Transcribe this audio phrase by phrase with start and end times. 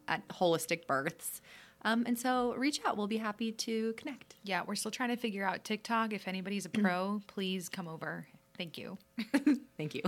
[0.08, 1.42] at Wholistic Births.
[1.82, 2.96] Um, and so reach out.
[2.96, 4.36] We'll be happy to connect.
[4.42, 6.12] Yeah, we're still trying to figure out TikTok.
[6.12, 8.26] If anybody's a pro, please come over.
[8.60, 8.98] Thank you.
[9.78, 10.02] Thank you.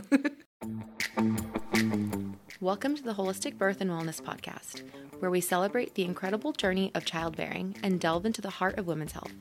[2.61, 4.83] Welcome to the Wholistic Birth and Wellness Podcast,
[5.21, 9.13] where we celebrate the incredible journey of childbearing and delve into the heart of women's
[9.13, 9.33] health.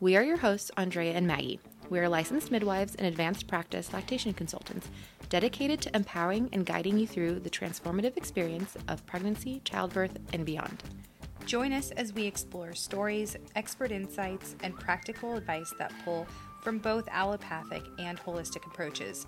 [0.00, 1.60] We are your hosts, Andrea and Maggie.
[1.88, 4.90] We are licensed midwives and advanced practice lactation consultants
[5.30, 10.82] dedicated to empowering and guiding you through the transformative experience of pregnancy, childbirth, and beyond.
[11.46, 16.26] Join us as we explore stories, expert insights, and practical advice that pull
[16.60, 19.26] from both allopathic and holistic approaches.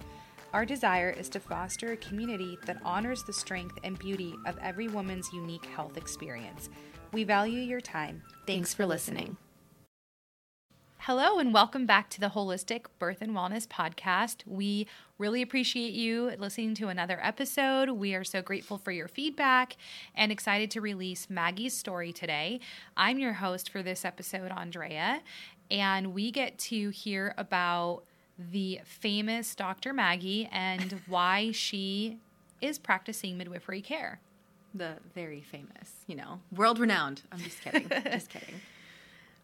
[0.53, 4.89] Our desire is to foster a community that honors the strength and beauty of every
[4.89, 6.69] woman's unique health experience.
[7.13, 8.23] We value your time.
[8.47, 9.37] Thanks, for listening.
[11.05, 14.47] Hello, and welcome back to the Wholistic Birth and Wellness Podcast.
[14.47, 17.89] We really appreciate you listening to another episode.
[17.89, 19.79] We are so grateful for your feedback
[20.15, 22.61] and excited to release Maggie's story today.
[22.99, 25.23] I'm your host for this episode, Andrea,
[25.71, 28.03] and we get to hear about
[28.39, 29.95] the famous Dr.
[29.95, 32.19] Maggie and why she
[32.61, 34.21] is practicing midwifery care.
[34.75, 37.23] The very famous, you know, world renowned.
[37.33, 37.89] I'm just kidding.
[37.89, 38.55] just kidding.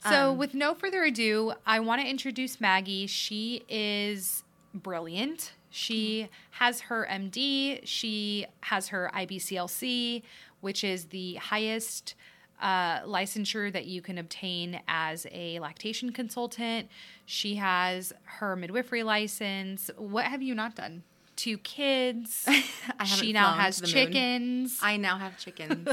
[0.09, 3.07] So, Um, with no further ado, I want to introduce Maggie.
[3.07, 4.45] She is
[4.75, 5.53] brilliant.
[5.71, 10.23] She has her MD, she has her IBCLC,
[10.61, 12.15] which is the highest
[12.63, 16.89] uh, licensure that you can obtain as a lactation consultant.
[17.27, 19.91] She has her midwifery license.
[19.99, 21.03] What have you not done?
[21.37, 22.49] Two kids.
[23.05, 23.93] She now has the moon.
[23.93, 24.79] chickens.
[24.81, 25.87] I now have chickens.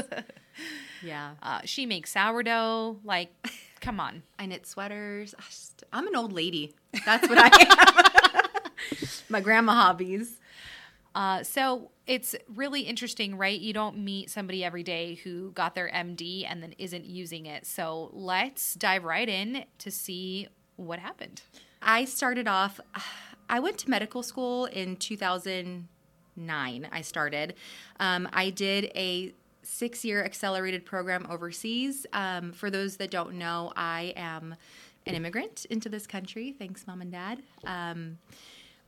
[1.02, 1.32] yeah.
[1.42, 2.98] Uh, she makes sourdough.
[3.04, 3.28] Like,
[3.84, 4.22] come on.
[4.38, 5.34] I knit sweaters.
[5.38, 5.42] I
[5.92, 6.74] I'm an old lady.
[7.04, 8.44] That's what I am.
[9.28, 10.40] My grandma hobbies.
[11.14, 13.60] Uh, so it's really interesting, right?
[13.60, 17.66] You don't meet somebody every day who got their MD and then isn't using it.
[17.66, 21.42] So let's dive right in to see what happened.
[21.80, 22.80] I started off,
[23.48, 26.88] I went to medical school in 2009.
[26.90, 27.54] I started.
[28.00, 32.06] Um, I did a six year accelerated program overseas.
[32.12, 34.54] Um, for those that don't know, I am
[35.06, 36.54] an immigrant into this country.
[36.58, 37.42] Thanks, mom and dad.
[37.64, 38.18] Um,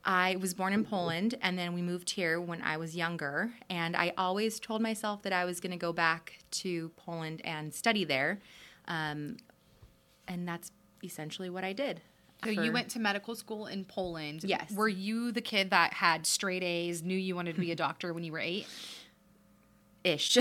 [0.03, 3.51] I was born in Poland and then we moved here when I was younger.
[3.69, 7.73] And I always told myself that I was going to go back to Poland and
[7.73, 8.39] study there.
[8.87, 9.37] Um,
[10.27, 10.71] and that's
[11.03, 12.01] essentially what I did.
[12.43, 14.43] So for- you went to medical school in Poland.
[14.43, 14.71] Yes.
[14.71, 18.13] Were you the kid that had straight A's, knew you wanted to be a doctor
[18.13, 18.67] when you were eight?
[20.07, 20.37] Ish.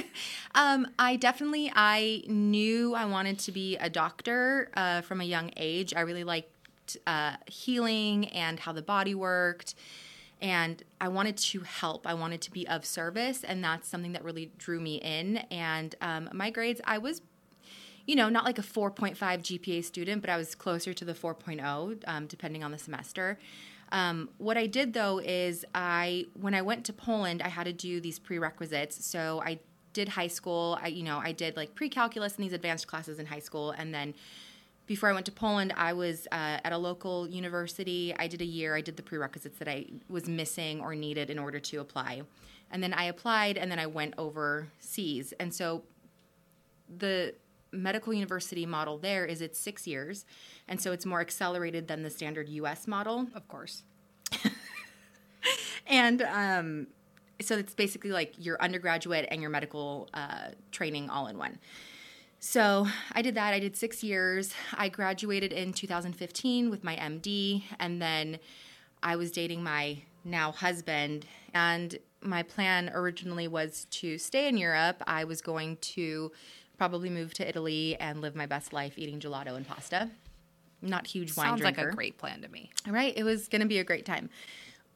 [0.54, 5.50] um, I definitely I knew I wanted to be a doctor uh, from a young
[5.56, 5.94] age.
[5.94, 9.74] I really liked uh, healing and how the body worked,
[10.40, 12.06] and I wanted to help.
[12.06, 15.38] I wanted to be of service, and that's something that really drew me in.
[15.50, 17.22] And um, my grades, I was.
[18.08, 22.04] You know, not like a 4.5 GPA student, but I was closer to the 4.0,
[22.06, 23.36] um, depending on the semester.
[23.92, 27.72] Um, what I did though is I, when I went to Poland, I had to
[27.72, 29.04] do these prerequisites.
[29.04, 29.60] So I
[29.92, 30.78] did high school.
[30.82, 33.94] I, you know, I did like pre-calculus and these advanced classes in high school, and
[33.94, 34.14] then
[34.86, 38.14] before I went to Poland, I was uh, at a local university.
[38.16, 38.76] I did a year.
[38.76, 42.22] I did the prerequisites that I was missing or needed in order to apply,
[42.70, 45.32] and then I applied, and then I went overseas.
[45.40, 45.82] And so
[46.98, 47.34] the
[47.76, 50.24] medical university model there is it's six years,
[50.66, 52.86] and so it's more accelerated than the standard U.S.
[52.86, 53.28] model.
[53.34, 53.82] Of course.
[55.86, 56.86] And um,
[57.40, 61.58] so it's basically like your undergraduate and your medical uh, training all in one.
[62.38, 63.54] So I did that.
[63.54, 64.52] I did six years.
[64.74, 68.38] I graduated in 2015 with my MD, and then
[69.02, 71.26] I was dating my now husband.
[71.54, 75.02] And my plan originally was to stay in Europe.
[75.06, 76.32] I was going to
[76.78, 80.10] probably move to Italy and live my best life eating gelato and pasta.
[80.82, 81.84] Not huge wine Sounds drinker.
[81.84, 82.70] like a great plan to me.
[82.86, 83.14] Right.
[83.16, 84.28] It was going to be a great time.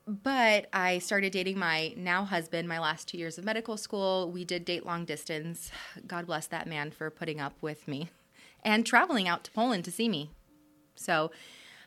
[0.06, 4.30] but I started dating my now husband my last two years of medical school.
[4.30, 5.70] We did date long distance.
[6.06, 8.10] God bless that man for putting up with me
[8.64, 10.30] and traveling out to Poland to see me.
[10.96, 11.30] So,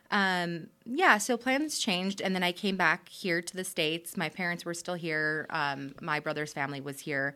[0.09, 2.21] um, yeah, so plans changed.
[2.21, 4.15] And then I came back here to the States.
[4.15, 7.35] My parents were still here, um, my brother's family was here.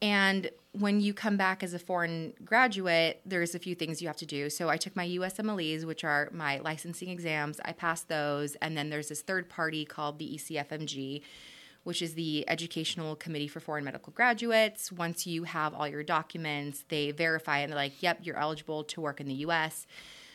[0.00, 4.16] And when you come back as a foreign graduate, there's a few things you have
[4.16, 4.48] to do.
[4.48, 7.60] So I took my USMLEs, which are my licensing exams.
[7.64, 8.54] I passed those.
[8.56, 11.22] And then there's this third party called the ECFMG,
[11.84, 14.90] which is the Educational Committee for Foreign Medical Graduates.
[14.90, 19.00] Once you have all your documents, they verify and they're like, yep, you're eligible to
[19.02, 19.86] work in the US.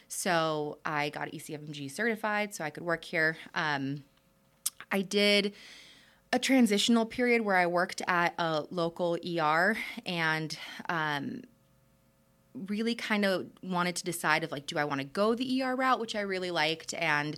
[0.07, 3.37] So I got ECFMG certified so I could work here.
[3.55, 4.03] Um,
[4.91, 5.53] I did
[6.33, 10.57] a transitional period where I worked at a local ER and
[10.89, 11.41] um,
[12.53, 15.75] really kind of wanted to decide of like, do I want to go the ER
[15.75, 17.37] route, which I really liked, and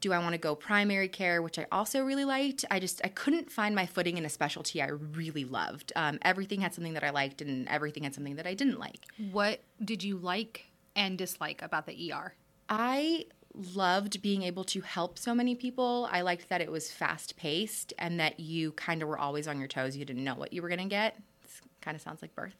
[0.00, 2.64] do I want to go primary care, which I also really liked.
[2.70, 5.92] I just I couldn't find my footing in a specialty I really loved.
[5.94, 9.06] Um, everything had something that I liked, and everything had something that I didn't like.
[9.30, 10.66] What did you like
[10.96, 12.34] and dislike about the ER?
[12.68, 16.08] I loved being able to help so many people.
[16.10, 19.58] I liked that it was fast paced and that you kind of were always on
[19.58, 19.96] your toes.
[19.96, 21.16] You didn't know what you were going to get.
[21.42, 22.54] This kind of sounds like birth.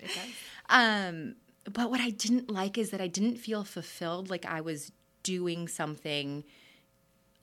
[0.00, 0.30] It does.
[0.70, 1.34] Um,
[1.70, 4.92] but what I didn't like is that I didn't feel fulfilled, like I was
[5.22, 6.44] doing something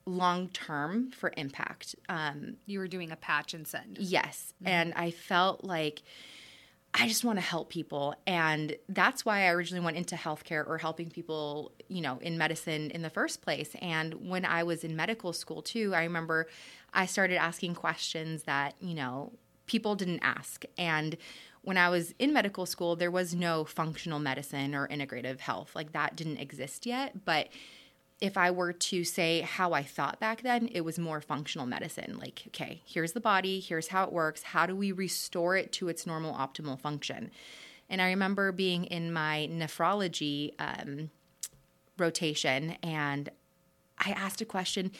[0.06, 1.96] long term for impact.
[2.08, 3.98] Um, You were doing a patch and send.
[4.00, 4.54] Yes.
[4.66, 6.02] And I felt like
[6.94, 8.16] I just want to help people.
[8.26, 12.90] And that's why I originally went into healthcare or helping people, you know, in medicine
[12.92, 13.76] in the first place.
[13.82, 16.48] And when I was in medical school too, I remember
[16.94, 19.34] I started asking questions that, you know,
[19.68, 20.66] people didn't ask.
[20.78, 21.16] And
[21.62, 25.76] when I was in medical school, there was no functional medicine or integrative health.
[25.76, 27.24] Like that didn't exist yet.
[27.24, 27.50] But
[28.22, 32.18] if I were to say how I thought back then, it was more functional medicine.
[32.20, 34.44] Like, okay, here's the body, here's how it works.
[34.44, 37.32] How do we restore it to its normal optimal function?
[37.90, 41.10] And I remember being in my nephrology um,
[41.98, 43.30] rotation, and
[43.98, 44.92] I asked a question.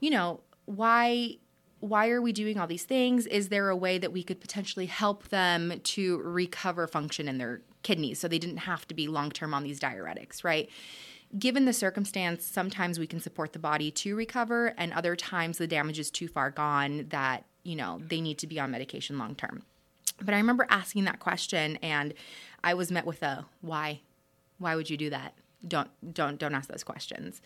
[0.00, 1.36] You know, why?
[1.80, 3.26] Why are we doing all these things?
[3.26, 7.60] Is there a way that we could potentially help them to recover function in their
[7.82, 10.70] kidneys so they didn't have to be long term on these diuretics, right?
[11.38, 15.66] Given the circumstance, sometimes we can support the body to recover, and other times the
[15.66, 19.34] damage is too far gone that, you know, they need to be on medication long
[19.34, 19.62] term.
[20.22, 22.14] But I remember asking that question and
[22.64, 24.00] I was met with a why?
[24.58, 25.34] Why would you do that?
[25.66, 27.42] Don't don't don't ask those questions.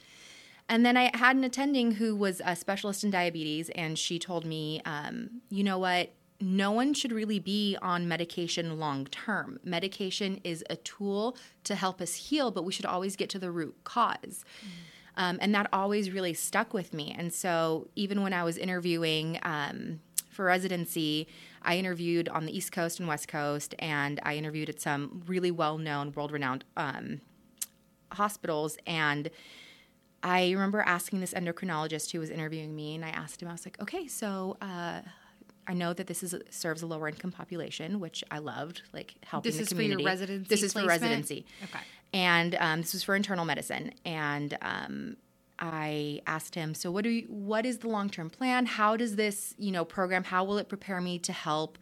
[0.69, 4.45] And then I had an attending who was a specialist in diabetes, and she told
[4.45, 6.13] me, um, you know what?
[6.41, 9.61] No one should really be on medication long term.
[9.63, 13.51] Medication is a tool to help us heal, but we should always get to the
[13.51, 14.45] root cause.
[14.63, 14.69] Mm.
[15.17, 17.15] Um, and that always really stuck with me.
[17.17, 20.01] And so, even when I was interviewing um,
[20.31, 21.27] for residency,
[21.63, 25.51] I interviewed on the East Coast and West Coast, and I interviewed at some really
[25.51, 27.21] well known, world renowned um,
[28.13, 28.79] hospitals.
[28.87, 29.31] And
[30.23, 33.67] I remember asking this endocrinologist who was interviewing me, and I asked him, I was
[33.67, 35.01] like, okay, so uh,
[35.67, 39.51] I know that this is serves a lower income population, which I loved, like helping
[39.51, 40.49] this the is for your residency.
[40.49, 41.01] This is placement?
[41.01, 41.47] for residency.
[41.65, 41.81] Okay.
[42.13, 43.93] And um, this was for internal medicine.
[44.05, 45.17] And um,
[45.59, 48.67] I asked him, so what do you, what is the long term plan?
[48.67, 50.25] How does this you know program?
[50.25, 51.79] How will it prepare me to help?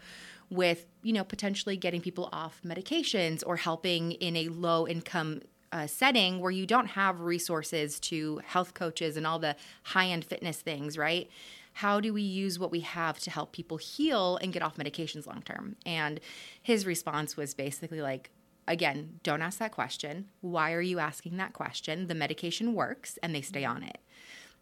[0.51, 5.87] With you know potentially getting people off medications or helping in a low income uh,
[5.87, 10.61] setting where you don't have resources to health coaches and all the high end fitness
[10.61, 11.29] things, right?
[11.79, 15.29] How do we use what we have to help people heal and get off medications
[15.29, 15.77] long term?
[15.87, 16.19] And
[16.61, 18.31] his response was basically like,
[18.67, 20.27] again, don't ask that question.
[20.41, 22.09] Why are you asking that question?
[22.09, 23.99] The medication works and they stay on it.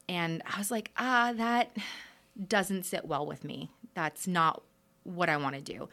[0.07, 1.75] And I was like, ah, that
[2.49, 3.71] doesn't sit well with me.
[3.95, 4.63] That's not
[5.05, 5.89] what I want to do.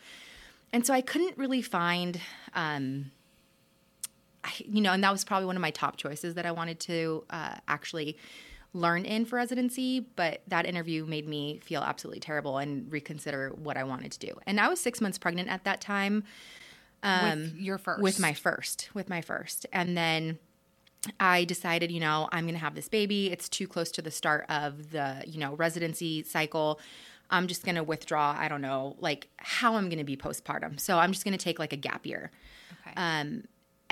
[0.74, 2.20] And so I couldn't really find,
[2.54, 3.12] um,
[4.44, 6.82] I, you know, and that was probably one of my top choices that I wanted
[6.82, 8.18] to uh, actually
[8.74, 13.78] learn in for residency, but that interview made me feel absolutely terrible and reconsider what
[13.78, 14.34] I wanted to do.
[14.48, 16.24] And I was six months pregnant at that time.
[17.04, 18.02] Um, with your first.
[18.02, 18.90] With my first.
[18.94, 19.66] With my first.
[19.72, 20.40] And then
[21.20, 23.32] I decided, you know, I'm going to have this baby.
[23.32, 26.80] It's too close to the start of the, you know, residency cycle.
[27.30, 28.36] I'm just going to withdraw.
[28.38, 30.80] I don't know, like how I'm going to be postpartum.
[30.80, 32.32] So I'm just going to take like a gap year.
[32.88, 32.94] Okay.
[32.96, 33.44] Um,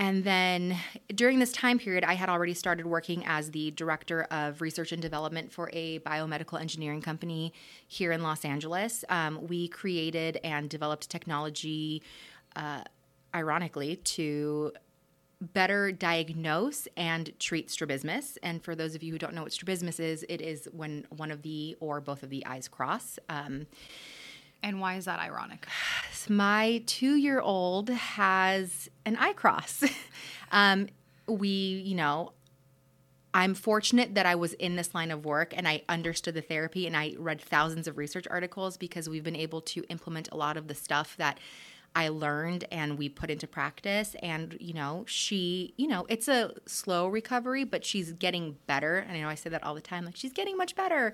[0.02, 0.78] and then
[1.14, 5.00] during this time period, I had already started working as the director of research and
[5.00, 7.54] development for a biomedical engineering company
[7.88, 9.06] here in Los Angeles.
[9.10, 12.02] Um, we created and developed technology,
[12.56, 12.82] uh,
[13.36, 14.72] ironically, to
[15.40, 18.40] better diagnose and treat strabismus.
[18.42, 21.30] And for those of you who don't know what strabismus is, it is when one
[21.30, 23.20] of the or both of the eyes cross.
[23.30, 23.68] Um,
[24.64, 25.68] and why is that ironic?
[26.30, 29.84] my two year old has an eye cross.
[30.52, 30.88] um,
[31.28, 32.34] we, you know,
[33.34, 36.86] I'm fortunate that I was in this line of work and I understood the therapy
[36.86, 40.58] and I read thousands of research articles because we've been able to implement a lot
[40.58, 41.40] of the stuff that
[41.96, 44.16] I learned and we put into practice.
[44.22, 48.98] And, you know, she, you know, it's a slow recovery, but she's getting better.
[48.98, 51.14] And I know I say that all the time like, she's getting much better.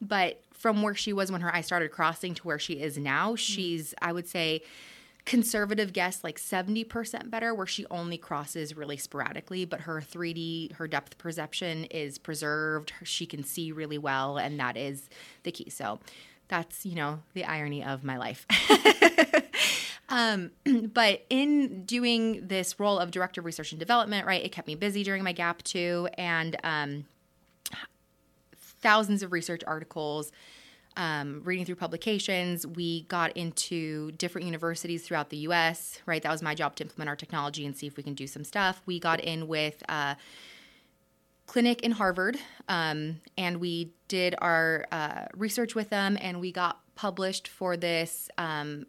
[0.00, 3.28] But from where she was when her eye started crossing to where she is now,
[3.28, 3.36] mm-hmm.
[3.36, 4.62] she's, I would say,
[5.24, 10.86] conservative guess like 70% better where she only crosses really sporadically but her 3d her
[10.86, 15.08] depth perception is preserved she can see really well and that is
[15.44, 15.70] the key.
[15.70, 15.98] So
[16.48, 18.46] that's you know the irony of my life.
[20.10, 20.50] Um,
[20.92, 24.74] but in doing this role of director of research and development right it kept me
[24.74, 27.06] busy during my gap too and um,
[28.82, 30.30] thousands of research articles
[30.96, 32.66] um, reading through publications.
[32.66, 36.22] We got into different universities throughout the US, right?
[36.22, 38.44] That was my job to implement our technology and see if we can do some
[38.44, 38.82] stuff.
[38.86, 40.16] We got in with a
[41.46, 46.80] clinic in Harvard, um, and we did our uh, research with them, and we got
[46.94, 48.86] published for this um,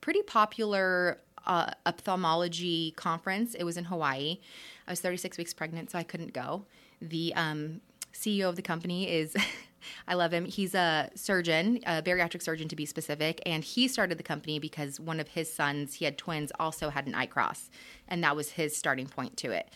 [0.00, 3.54] pretty popular uh, ophthalmology conference.
[3.54, 4.38] It was in Hawaii.
[4.86, 6.64] I was 36 weeks pregnant, so I couldn't go.
[7.00, 7.80] The um,
[8.12, 9.34] CEO of the company is
[10.06, 10.44] I love him.
[10.44, 14.98] He's a surgeon, a bariatric surgeon to be specific, and he started the company because
[15.00, 17.70] one of his sons, he had twins, also had an eye cross,
[18.08, 19.70] and that was his starting point to it.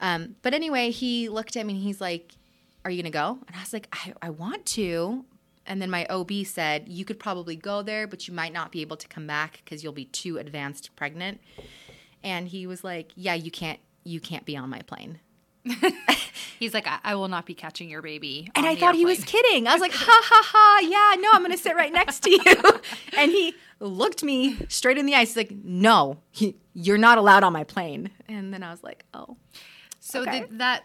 [0.00, 2.36] Um, but anyway, he looked at me and he's like,
[2.84, 5.24] "Are you gonna go?" And I was like, "I, I want to."
[5.64, 8.80] And then my OB said, "You could probably go there, but you might not be
[8.80, 11.40] able to come back because you'll be too advanced pregnant."
[12.24, 13.80] And he was like, "Yeah, you can't.
[14.04, 15.20] You can't be on my plane."
[16.58, 18.50] He's like, I-, I, will not be catching your baby.
[18.54, 18.98] And I thought airplane.
[18.98, 19.66] he was kidding.
[19.66, 22.30] I was like, ha ha ha, yeah, no, I'm going to sit right next to
[22.30, 22.80] you.
[23.16, 25.28] and he looked me straight in the eyes.
[25.28, 28.10] He's like, no, he, you're not allowed on my plane.
[28.28, 29.36] And then I was like, oh.
[30.00, 30.46] So okay.
[30.50, 30.84] the, that,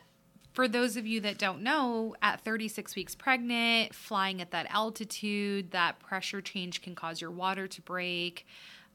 [0.53, 5.71] for those of you that don't know, at 36 weeks pregnant, flying at that altitude,
[5.71, 8.45] that pressure change can cause your water to break.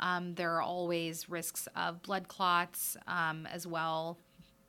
[0.00, 4.18] Um, there are always risks of blood clots um, as well,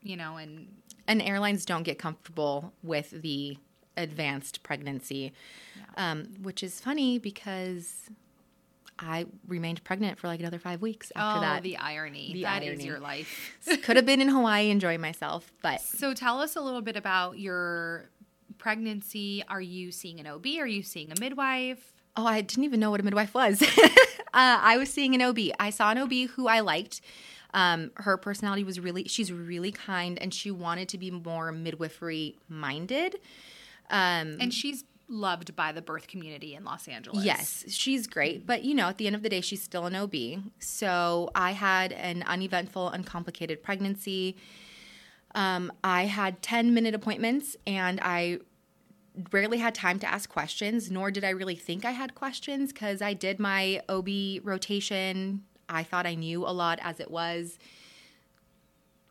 [0.03, 0.67] you know, and
[1.07, 3.57] and airlines don't get comfortable with the
[3.98, 5.33] advanced pregnancy,
[5.75, 6.12] yeah.
[6.12, 8.10] um, which is funny because
[9.00, 11.63] I remained pregnant for like another five weeks after oh, that.
[11.63, 12.31] the irony.
[12.33, 12.67] The that irony.
[12.67, 13.57] is your life.
[13.83, 15.81] Could have been in Hawaii enjoying myself, but.
[15.81, 18.10] So tell us a little bit about your
[18.57, 19.43] pregnancy.
[19.48, 20.45] Are you seeing an OB?
[20.60, 21.93] Are you seeing a midwife?
[22.15, 23.62] Oh, I didn't even know what a midwife was.
[23.81, 23.88] uh,
[24.33, 25.39] I was seeing an OB.
[25.60, 27.01] I saw an OB who I liked.
[27.53, 32.38] Um, her personality was really, she's really kind and she wanted to be more midwifery
[32.50, 33.15] minded.
[33.89, 37.24] Um, and she's loved by the birth community in Los Angeles.
[37.24, 38.48] Yes, she's great.
[38.48, 40.15] But, you know, at the end of the day, she's still an OB.
[40.60, 44.36] So I had an uneventful, uncomplicated pregnancy.
[45.36, 48.39] Um, I had 10 minute appointments and I
[49.31, 53.01] rarely had time to ask questions, nor did I really think I had questions because
[53.01, 54.07] I did my OB
[54.43, 55.43] rotation
[55.74, 57.58] I thought I knew a lot as it was.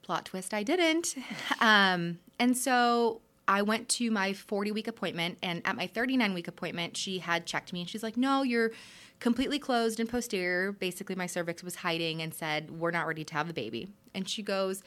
[0.02, 1.16] Plot twist, I didn't.
[1.60, 6.48] Um, and so I went to my 40 week appointment, and at my 39 week
[6.48, 8.72] appointment, she had checked me and she's like, No, you're
[9.20, 10.72] completely closed and posterior.
[10.72, 13.88] Basically, my cervix was hiding and said, We're not ready to have a baby.
[14.14, 14.82] And she goes,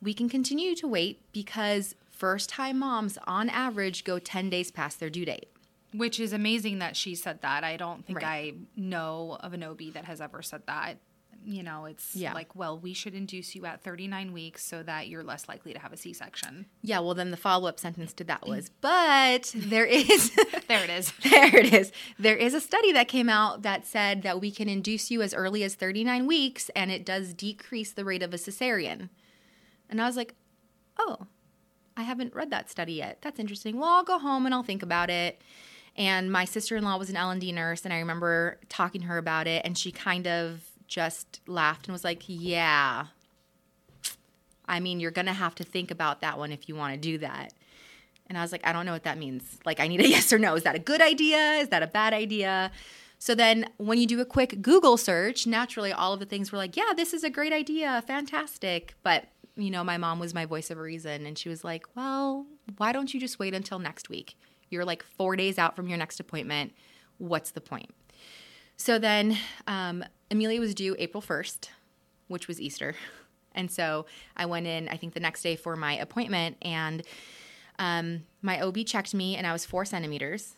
[0.00, 5.00] We can continue to wait because first time moms, on average, go 10 days past
[5.00, 5.48] their due date.
[5.92, 7.64] Which is amazing that she said that.
[7.64, 8.54] I don't think right.
[8.54, 10.98] I know of an OB that has ever said that
[11.44, 12.32] you know, it's yeah.
[12.32, 15.78] like, well, we should induce you at 39 weeks so that you're less likely to
[15.78, 16.66] have a C section.
[16.82, 20.30] Yeah, well, then the follow up sentence to that was, but there is.
[20.68, 21.12] there it is.
[21.30, 21.92] there it is.
[22.18, 25.34] There is a study that came out that said that we can induce you as
[25.34, 29.08] early as 39 weeks and it does decrease the rate of a cesarean.
[29.88, 30.34] And I was like,
[30.98, 31.26] oh,
[31.96, 33.18] I haven't read that study yet.
[33.22, 33.78] That's interesting.
[33.78, 35.42] Well, I'll go home and I'll think about it.
[35.96, 39.02] And my sister in law was an L and D nurse, and I remember talking
[39.02, 43.06] to her about it, and she kind of just laughed and was like, Yeah.
[44.68, 46.98] I mean, you're going to have to think about that one if you want to
[46.98, 47.52] do that.
[48.28, 49.58] And I was like, I don't know what that means.
[49.66, 50.54] Like, I need a yes or no.
[50.54, 51.54] Is that a good idea?
[51.54, 52.70] Is that a bad idea?
[53.18, 56.58] So then when you do a quick Google search, naturally all of the things were
[56.58, 58.94] like, yeah, this is a great idea, fantastic.
[59.02, 62.46] But, you know, my mom was my voice of reason and she was like, well,
[62.78, 64.36] why don't you just wait until next week?
[64.70, 66.72] You're like four days out from your next appointment.
[67.18, 67.90] What's the point?
[68.76, 71.68] So then um, Amelia was due April 1st,
[72.28, 72.96] which was Easter.
[73.54, 77.02] And so I went in, I think the next day for my appointment, and
[77.78, 80.56] um, my OB checked me, and I was four centimeters.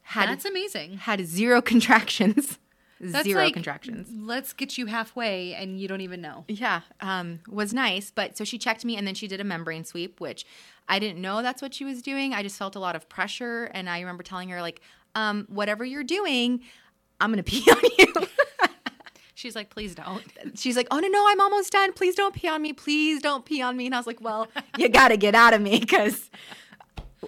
[0.00, 0.96] Had That's amazing.
[0.96, 2.58] had zero contractions.
[2.98, 4.08] That's zero like, contractions.
[4.10, 6.44] Let's get you halfway, and you don't even know.
[6.48, 8.10] Yeah, um, was nice.
[8.10, 10.46] But so she checked me and then she did a membrane sweep, which
[10.88, 12.32] I didn't know that's what she was doing.
[12.32, 13.64] I just felt a lot of pressure.
[13.74, 14.80] And I remember telling her, like,
[15.14, 16.62] um, whatever you're doing,
[17.20, 18.28] I'm going to pee on you.
[19.34, 20.22] She's like, please don't.
[20.58, 21.92] She's like, oh, no, no, I'm almost done.
[21.92, 22.72] Please don't pee on me.
[22.72, 23.86] Please don't pee on me.
[23.86, 26.30] And I was like, well, you got to get out of me because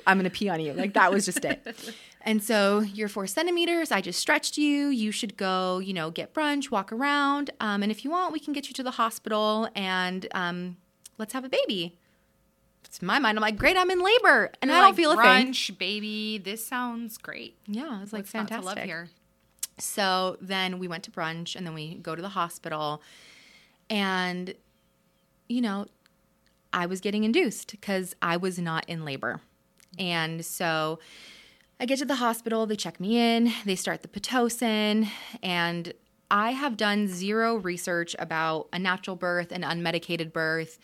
[0.06, 0.72] I'm going to pee on you.
[0.74, 1.94] Like, that was just it.
[2.26, 3.92] And so you're four centimeters.
[3.92, 4.88] I just stretched you.
[4.88, 7.50] You should go, you know, get brunch, walk around.
[7.60, 10.78] Um, and if you want, we can get you to the hospital and um,
[11.18, 11.98] let's have a baby.
[12.86, 13.36] It's my mind.
[13.36, 15.52] I'm like, great, I'm in labor and You're I don't like, feel a thing.
[15.52, 16.38] brunch, baby.
[16.38, 17.58] This sounds great.
[17.66, 18.64] Yeah, it's like What's fantastic.
[18.64, 19.10] love here?
[19.78, 23.02] So then we went to brunch and then we go to the hospital.
[23.90, 24.54] And,
[25.48, 25.86] you know,
[26.72, 29.40] I was getting induced because I was not in labor.
[29.98, 30.98] And so
[31.78, 35.08] I get to the hospital, they check me in, they start the Pitocin,
[35.42, 35.92] and
[36.30, 40.78] I have done zero research about a natural birth, an unmedicated birth,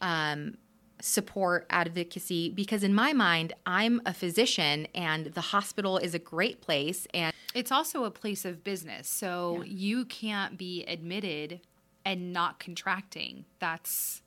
[0.00, 0.56] um,
[1.00, 6.60] support, advocacy, because in my mind, I'm a physician and the hospital is a great
[6.60, 7.06] place.
[7.12, 11.60] And It's also a place of business, so you can't be admitted
[12.04, 13.44] and not contracting.
[13.58, 14.22] That's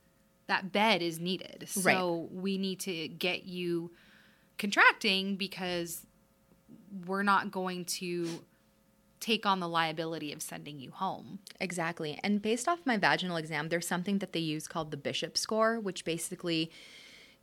[0.48, 1.68] that bed is needed.
[1.70, 3.92] So we need to get you
[4.58, 6.06] contracting because
[7.06, 8.28] we're not going to
[9.20, 11.40] take on the liability of sending you home.
[11.60, 12.20] Exactly.
[12.24, 15.80] And based off my vaginal exam, there's something that they use called the Bishop score,
[15.80, 16.72] which basically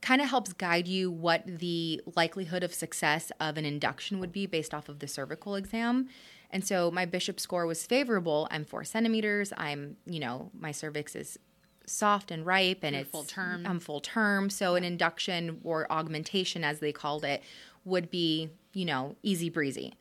[0.02, 4.46] kind of helps guide you what the likelihood of success of an induction would be
[4.46, 6.08] based off of the cervical exam.
[6.50, 8.46] And so my Bishop score was favorable.
[8.50, 9.52] I'm four centimeters.
[9.56, 11.38] I'm, you know, my cervix is
[11.86, 13.66] soft and ripe and You're it's full term.
[13.66, 14.50] I'm full term.
[14.50, 17.42] So an induction or augmentation, as they called it,
[17.84, 19.94] would be, you know, easy breezy.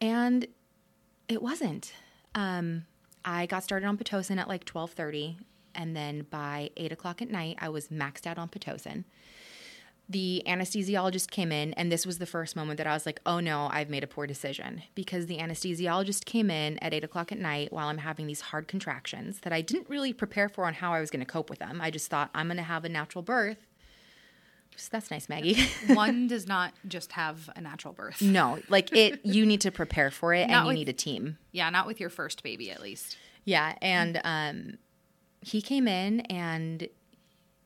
[0.00, 0.46] And
[1.30, 1.92] it wasn't.
[2.34, 2.84] Um,
[3.24, 5.38] I got started on Pitocin at like twelve thirty,
[5.74, 9.04] and then by eight o'clock at night, I was maxed out on Pitocin.
[10.08, 13.38] The anesthesiologist came in, and this was the first moment that I was like, "Oh
[13.38, 17.38] no, I've made a poor decision." Because the anesthesiologist came in at eight o'clock at
[17.38, 20.92] night while I'm having these hard contractions that I didn't really prepare for on how
[20.92, 21.80] I was going to cope with them.
[21.80, 23.58] I just thought I'm going to have a natural birth.
[24.88, 25.56] That's nice, Maggie.
[25.88, 28.20] One does not just have a natural birth.
[28.22, 29.20] no, like it.
[29.24, 31.38] You need to prepare for it, Not and you with- need a team.
[31.52, 33.16] Yeah, not with your first baby at least.
[33.44, 34.78] Yeah, and um,
[35.40, 36.88] he came in and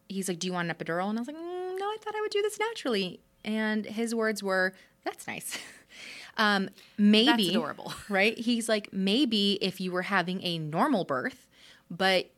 [0.09, 2.14] he's like, "Do you want an epidural?" And I was like, mm, "No, I thought
[2.16, 4.72] I would do this naturally." And his words were,
[5.05, 5.59] "That's nice."
[6.37, 7.92] um, maybe That's adorable.
[8.09, 8.37] right?
[8.38, 11.46] He's like, maybe if you were having a normal birth,
[11.90, 12.31] but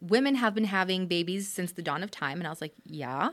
[0.00, 3.30] women have been having babies since the dawn of time, and I was like, yeah,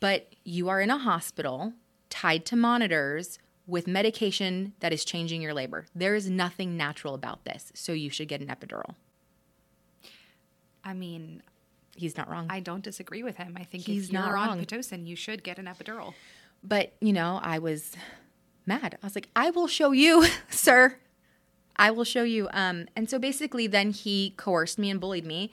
[0.00, 1.74] but you are in a hospital
[2.08, 5.86] tied to monitors with medication that is changing your labor.
[5.94, 8.94] There is nothing natural about this, so you should get an epidural.
[10.82, 11.42] I mean,
[11.96, 12.46] He's not wrong.
[12.48, 13.56] I don't disagree with him.
[13.58, 14.64] I think He's if you're not on wrong.
[14.64, 16.14] Pitocin, you should get an epidural.
[16.64, 17.92] But, you know, I was
[18.64, 18.96] mad.
[19.02, 20.96] I was like, I will show you, sir.
[21.76, 22.48] I will show you.
[22.52, 25.52] Um, and so basically, then he coerced me and bullied me.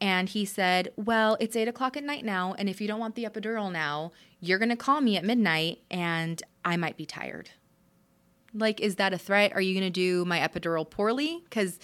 [0.00, 2.54] And he said, Well, it's eight o'clock at night now.
[2.58, 5.80] And if you don't want the epidural now, you're going to call me at midnight
[5.90, 7.50] and I might be tired.
[8.54, 9.52] Like, is that a threat?
[9.54, 11.42] Are you going to do my epidural poorly?
[11.44, 11.78] Because,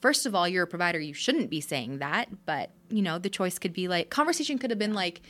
[0.00, 1.00] first of all, you're a provider.
[1.00, 2.44] You shouldn't be saying that.
[2.44, 5.22] But, you know, the choice could be like, conversation could have been like,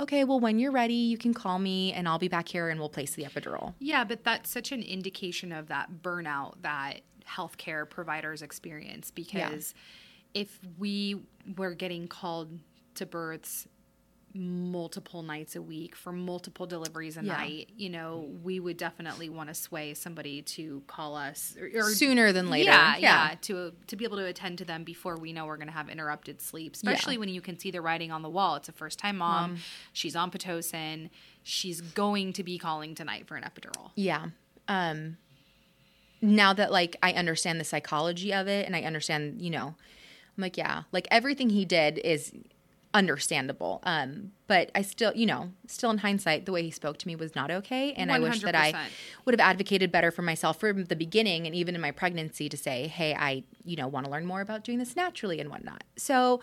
[0.00, 2.80] okay, well, when you're ready, you can call me and I'll be back here and
[2.80, 3.74] we'll place the epidural.
[3.78, 9.74] Yeah, but that's such an indication of that burnout that healthcare providers experience because
[10.36, 11.16] if we
[11.56, 12.58] were getting called
[12.94, 13.66] to births
[14.38, 17.36] multiple nights a week for multiple deliveries a Yeah.
[17.38, 21.90] night, you know, we would definitely want to sway somebody to call us or, or
[21.90, 22.70] Sooner than later.
[22.70, 25.68] Yeah, yeah, to to be able to attend to them before we know we're going
[25.68, 26.90] to have interrupted sleep, Yeah.
[26.90, 28.56] especially when you can see the writing on the wall.
[28.56, 29.56] It's a first time mom.
[29.94, 31.08] She's on pitocin.
[31.42, 33.90] She's going to be calling tonight for an epidural.
[33.94, 34.26] Yeah.
[34.68, 35.16] Um,
[36.20, 39.76] now that like I understand the psychology of it and I understand, you know,
[40.36, 42.32] I'm like, yeah, like everything he did is
[42.94, 43.80] understandable.
[43.82, 47.14] Um, but I still, you know, still in hindsight, the way he spoke to me
[47.14, 47.92] was not okay.
[47.92, 48.72] And I wish that I
[49.24, 52.56] would have advocated better for myself from the beginning and even in my pregnancy to
[52.56, 55.84] say, hey, I, you know, want to learn more about doing this naturally and whatnot.
[55.96, 56.40] So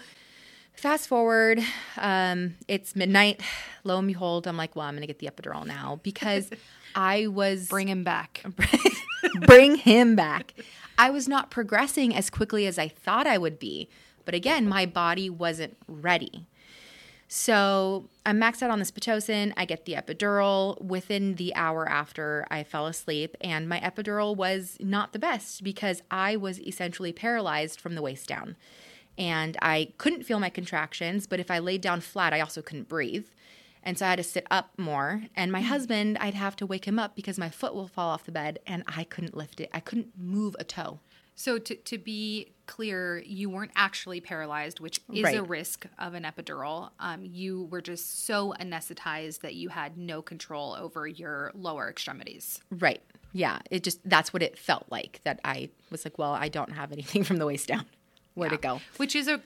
[0.73, 1.59] fast forward,
[1.97, 3.41] um, it's midnight.
[3.83, 6.51] Lo and behold, I'm like, well, I'm going to get the epidural now because
[6.95, 8.43] I was Bring him back.
[9.41, 10.53] bring him back.
[11.03, 13.89] I was not progressing as quickly as I thought I would be.
[14.23, 16.45] But again, my body wasn't ready.
[17.27, 19.51] So I'm maxed out on this Pitocin.
[19.57, 23.35] I get the epidural within the hour after I fell asleep.
[23.41, 28.29] And my epidural was not the best because I was essentially paralyzed from the waist
[28.29, 28.55] down.
[29.17, 32.87] And I couldn't feel my contractions, but if I laid down flat, I also couldn't
[32.87, 33.27] breathe.
[33.83, 35.23] And so I had to sit up more.
[35.35, 38.25] And my husband, I'd have to wake him up because my foot will fall off
[38.25, 39.69] the bed and I couldn't lift it.
[39.73, 40.99] I couldn't move a toe.
[41.35, 45.37] So to, to be clear, you weren't actually paralyzed, which is Right.
[45.37, 46.91] a risk of an epidural.
[46.99, 52.61] Um, you were just so anesthetized that you had no control over your lower extremities.
[52.69, 53.01] Right.
[53.31, 53.59] Yeah.
[53.71, 56.91] It just, that's what it felt like that I was like, well, I don't have
[56.91, 57.85] anything from the waist down.
[58.35, 58.79] Where'd it go?
[58.97, 59.41] Which is a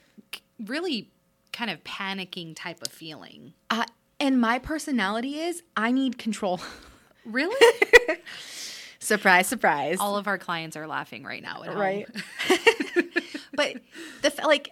[0.66, 1.10] really
[1.54, 3.54] kind of panicking type of feeling.
[3.70, 3.86] Uh,
[4.20, 6.60] and my personality is I need control.
[7.26, 7.58] Really?
[9.00, 9.98] surprise, surprise.
[10.00, 11.78] All of our clients are laughing right now at home.
[11.78, 12.08] right.
[13.54, 13.82] but
[14.22, 14.70] the like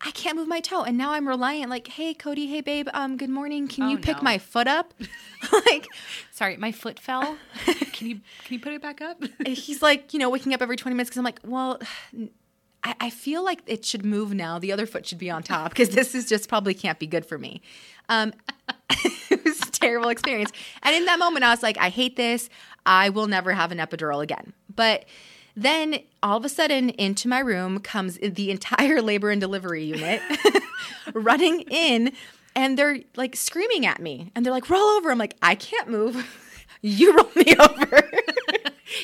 [0.00, 3.18] I can't move my toe and now I'm reliant like, "Hey Cody, hey babe, um
[3.18, 3.68] good morning.
[3.68, 4.22] Can Oh, you pick no.
[4.22, 4.94] my foot up?"
[5.66, 5.86] like
[6.30, 7.36] Sorry, my foot fell.
[7.92, 9.22] can you can you put it back up?
[9.46, 11.78] he's like, you know, waking up every 20 minutes cuz I'm like, "Well,
[12.84, 14.58] I, I feel like it should move now.
[14.58, 17.26] The other foot should be on top because this is just probably can't be good
[17.26, 17.60] for me."
[18.08, 18.32] Um
[19.30, 20.52] it was a terrible experience.
[20.82, 22.48] And in that moment I was like, "I hate this.
[22.86, 25.04] I will never have an epidural again." But
[25.58, 30.22] then all of a sudden into my room comes the entire labor and delivery unit
[31.14, 32.12] running in
[32.54, 35.88] and they're like screaming at me and they're like roll over i'm like i can't
[35.88, 36.38] move
[36.80, 38.10] you roll me over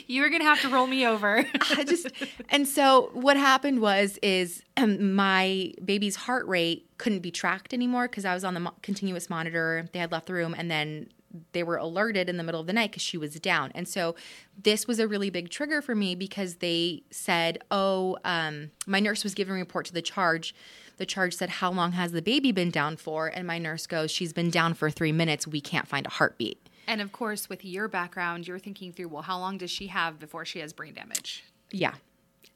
[0.07, 1.45] you were gonna have to roll me over.
[1.77, 2.09] I just
[2.51, 8.09] and so what happened was is um, my baby's heart rate couldn't be tracked anymore
[8.09, 9.89] because I was on the mo- continuous monitor.
[9.93, 11.09] They had left the room, and then
[11.53, 13.73] they were alerted in the middle of the night because she was down.
[13.75, 14.15] And so
[14.63, 19.25] this was a really big trigger for me because they said, "Oh, um, my nurse
[19.25, 20.55] was giving a report to the charge."
[20.97, 24.11] The charge said, "How long has the baby been down for?" And my nurse goes,
[24.11, 25.47] "She's been down for three minutes.
[25.47, 29.23] We can't find a heartbeat." And of course, with your background, you're thinking through, well,
[29.23, 31.45] how long does she have before she has brain damage?
[31.71, 31.95] Yeah.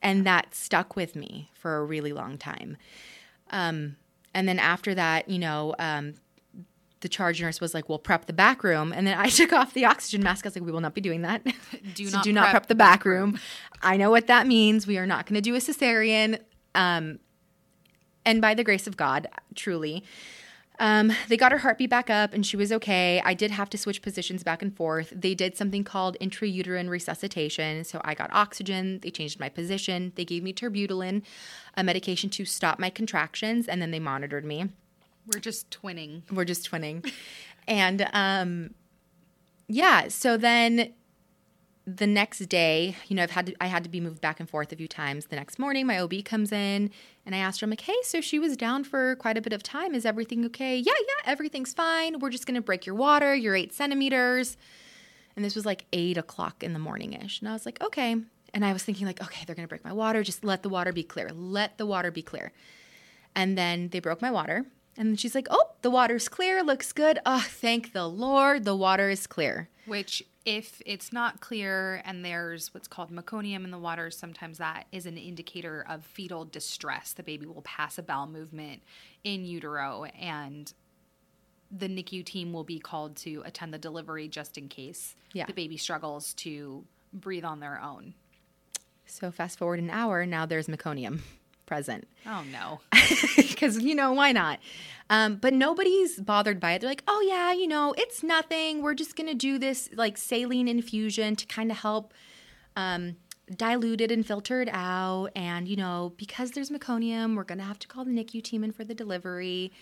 [0.02, 2.76] And that stuck with me for a really long time.
[3.50, 3.96] Um,
[4.34, 6.14] and then after that, you know, um,
[7.00, 9.72] the charge nurse was like, "Well, prep the back room," and then I took off
[9.74, 10.44] the oxygen mask.
[10.44, 11.44] I was like, "We will not be doing that.
[11.94, 13.38] Do So not do not prep prep the back room.
[13.82, 14.86] I know what that means.
[14.86, 16.40] We are not going to do a cesarean."
[16.74, 17.18] Um,
[18.24, 20.04] and by the grace of God, truly,
[20.78, 23.20] um, they got her heartbeat back up and she was okay.
[23.24, 25.12] I did have to switch positions back and forth.
[25.14, 27.84] They did something called intrauterine resuscitation.
[27.84, 29.00] So I got oxygen.
[29.00, 30.12] They changed my position.
[30.14, 31.22] They gave me terbutaline,
[31.76, 34.68] a medication to stop my contractions, and then they monitored me.
[35.26, 36.22] We're just twinning.
[36.30, 37.10] We're just twinning.
[37.66, 38.74] and um,
[39.66, 40.94] yeah, so then
[41.96, 44.48] the next day, you know, I've had to, I had to be moved back and
[44.48, 45.26] forth a few times.
[45.26, 46.90] The next morning, my OB comes in
[47.24, 49.52] and I asked her, I'm like, hey, so she was down for quite a bit
[49.52, 49.94] of time.
[49.94, 50.76] Is everything okay?
[50.76, 52.18] Yeah, yeah, everything's fine.
[52.18, 53.34] We're just going to break your water.
[53.34, 54.56] You're eight centimeters.
[55.34, 57.40] And this was like eight o'clock in the morning ish.
[57.40, 58.16] And I was like, okay.
[58.52, 60.22] And I was thinking, like, okay, they're going to break my water.
[60.22, 61.30] Just let the water be clear.
[61.32, 62.52] Let the water be clear.
[63.34, 64.66] And then they broke my water.
[64.96, 66.62] And she's like, oh, the water's clear.
[66.62, 67.20] Looks good.
[67.24, 68.64] Oh, thank the Lord.
[68.64, 69.68] The water is clear.
[69.86, 74.86] Which, if it's not clear and there's what's called meconium in the water, sometimes that
[74.92, 77.12] is an indicator of fetal distress.
[77.12, 78.82] The baby will pass a bowel movement
[79.24, 80.72] in utero, and
[81.70, 85.44] the NICU team will be called to attend the delivery just in case Yeah.
[85.46, 88.14] the baby struggles to breathe on their own.
[89.04, 91.20] So fast forward an hour, now there's meconium
[91.68, 92.08] present.
[92.26, 92.80] Oh no.
[93.36, 94.60] Because, you know, why not?
[95.10, 96.80] Um, but nobody's bothered by it.
[96.80, 98.82] They're like, oh, yeah, you know, it's nothing.
[98.82, 102.14] We're just going to do this like saline infusion to kind of help
[102.76, 103.16] um,
[103.56, 105.30] dilute it and filter it out.
[105.34, 108.62] And, you know, because there's meconium, we're going to have to call the NICU team
[108.62, 109.72] in for the delivery.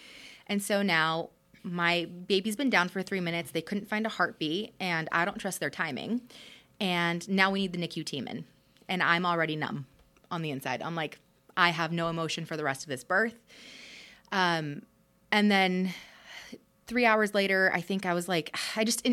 [0.47, 1.31] And so now
[1.63, 3.51] my baby's been down for three minutes.
[3.51, 6.23] They couldn't find a heartbeat, and I don't trust their timing.
[6.81, 8.45] And now we need the NICU team in.
[8.89, 9.87] And I'm already numb
[10.31, 10.81] on the inside.
[10.83, 11.19] I'm like,
[11.57, 13.35] I have no emotion for the rest of this birth.
[14.33, 14.83] Um,
[15.33, 15.95] and then
[16.87, 19.07] three hours later, I think I was like, I just,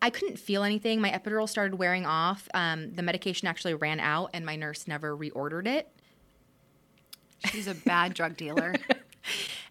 [0.00, 1.00] I couldn't feel anything.
[1.00, 2.48] My epidural started wearing off.
[2.54, 5.88] Um, the medication actually ran out, and my nurse never reordered it.
[7.46, 8.74] She's a bad drug dealer.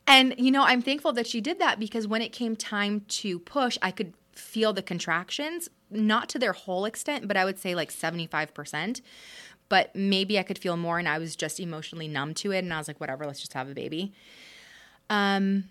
[0.08, 3.40] And, you know, I'm thankful that she did that because when it came time to
[3.40, 7.76] push, I could feel the contractions, not to their whole extent, but I would say
[7.76, 9.02] like 75%.
[9.70, 12.60] But maybe I could feel more, and I was just emotionally numb to it.
[12.60, 14.14] And I was like, whatever, let's just have a baby.
[15.10, 15.66] Um,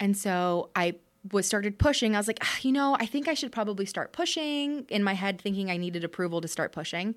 [0.00, 0.96] and so I
[1.32, 2.14] was started pushing.
[2.14, 5.14] I was like, "Ah, you know, I think I should probably start pushing in my
[5.14, 7.14] head, thinking I needed approval to start pushing.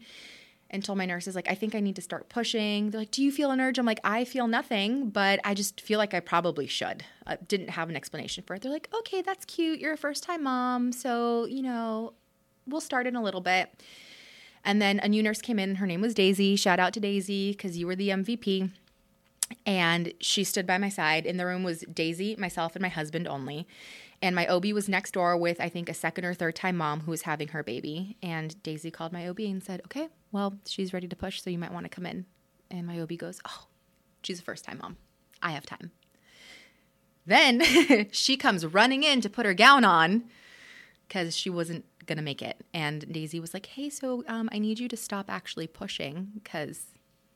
[0.70, 2.90] and told my nurses like I think I need to start pushing.
[2.90, 5.80] They're like, "Do you feel an urge?" I'm like, "I feel nothing, but I just
[5.80, 8.62] feel like I probably should." Uh, didn't have an explanation for it.
[8.64, 9.80] They're like, "Okay, that's cute.
[9.80, 12.14] You're a first-time mom, so you know,
[12.68, 13.70] we'll start in a little bit."
[14.68, 15.76] And then a new nurse came in.
[15.76, 16.58] Her name was Daisy.
[16.58, 18.70] Shout out to Daisy because you were the MVP.
[19.66, 21.26] And she stood by my side.
[21.26, 23.66] In the room was Daisy, myself, and my husband only.
[24.22, 27.00] And my OB was next door with, I think, a second or third time mom
[27.02, 28.18] who was having her baby.
[28.22, 31.58] And Daisy called my OB and said, Okay, well, she's ready to push, so you
[31.58, 32.26] might want to come in.
[32.70, 33.68] And my OB goes, Oh,
[34.22, 34.98] she's a first time mom.
[35.42, 35.92] I have time.
[37.26, 37.62] Then
[38.12, 40.26] she comes running in to put her gown on
[41.08, 42.66] because she wasn't going to make it.
[42.74, 46.82] And Daisy was like, Hey, so um, I need you to stop actually pushing because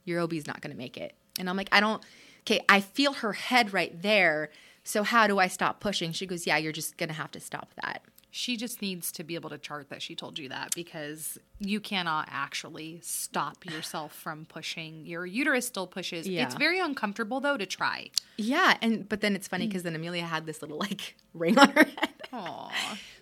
[0.06, 1.14] your OB's not going to make it.
[1.40, 2.04] And I'm like, I don't,
[2.42, 4.50] okay, I feel her head right there.
[4.84, 6.12] So how do I stop pushing?
[6.12, 8.02] She goes, Yeah, you're just going to have to stop that.
[8.34, 11.82] She just needs to be able to chart that she told you that because you
[11.82, 15.06] cannot actually stop yourself from pushing.
[15.06, 16.28] Your uterus still pushes.
[16.28, 16.46] Yeah.
[16.46, 18.10] It's very uncomfortable though to try.
[18.38, 18.78] Yeah.
[18.82, 21.84] And, but then it's funny because then Amelia had this little like ring on her
[21.84, 22.10] head.
[22.34, 22.72] Aww.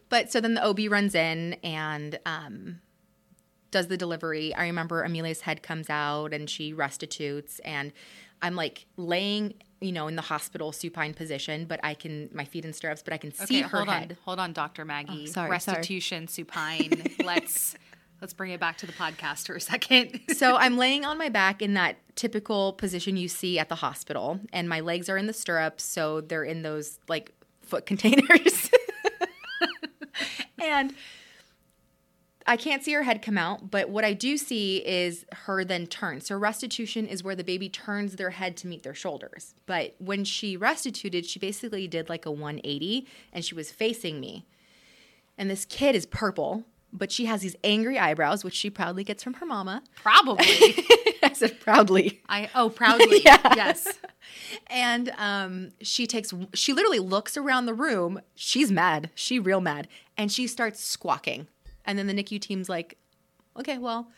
[0.09, 2.81] But so then the OB runs in and um,
[3.71, 4.53] does the delivery.
[4.55, 7.91] I remember Amelia's head comes out and she restitutes, and
[8.41, 12.65] I'm like laying, you know, in the hospital supine position, but I can my feet
[12.65, 14.11] in stirrups, but I can see Okay, her hold head.
[14.11, 14.17] on.
[14.25, 14.85] Hold on, Dr.
[14.85, 15.25] Maggie.
[15.27, 17.03] Oh, sorry, Restitution supine.
[17.23, 17.75] let's
[18.21, 20.19] let's bring it back to the podcast for a second.
[20.35, 24.39] so I'm laying on my back in that typical position you see at the hospital,
[24.51, 28.68] and my legs are in the stirrups, so they're in those like foot containers.
[30.61, 30.93] And
[32.49, 35.85] I can't see her head come out, but what I do see is her then
[35.85, 36.19] turn.
[36.21, 39.53] So restitution is where the baby turns their head to meet their shoulders.
[39.67, 44.45] But when she restituted, she basically did like a 180 and she was facing me.
[45.37, 49.21] And this kid is purple, but she has these angry eyebrows, which she proudly gets
[49.21, 49.83] from her mama.
[49.95, 50.45] Probably.
[51.29, 52.21] I said proudly.
[52.27, 53.21] I oh proudly.
[53.25, 53.53] Yeah.
[53.55, 53.87] Yes.
[54.67, 58.21] And um, she takes, she literally looks around the room.
[58.35, 59.09] She's mad.
[59.15, 59.87] She real mad.
[60.17, 61.47] And she starts squawking.
[61.85, 62.97] And then the NICU team's like,
[63.57, 64.09] okay, well,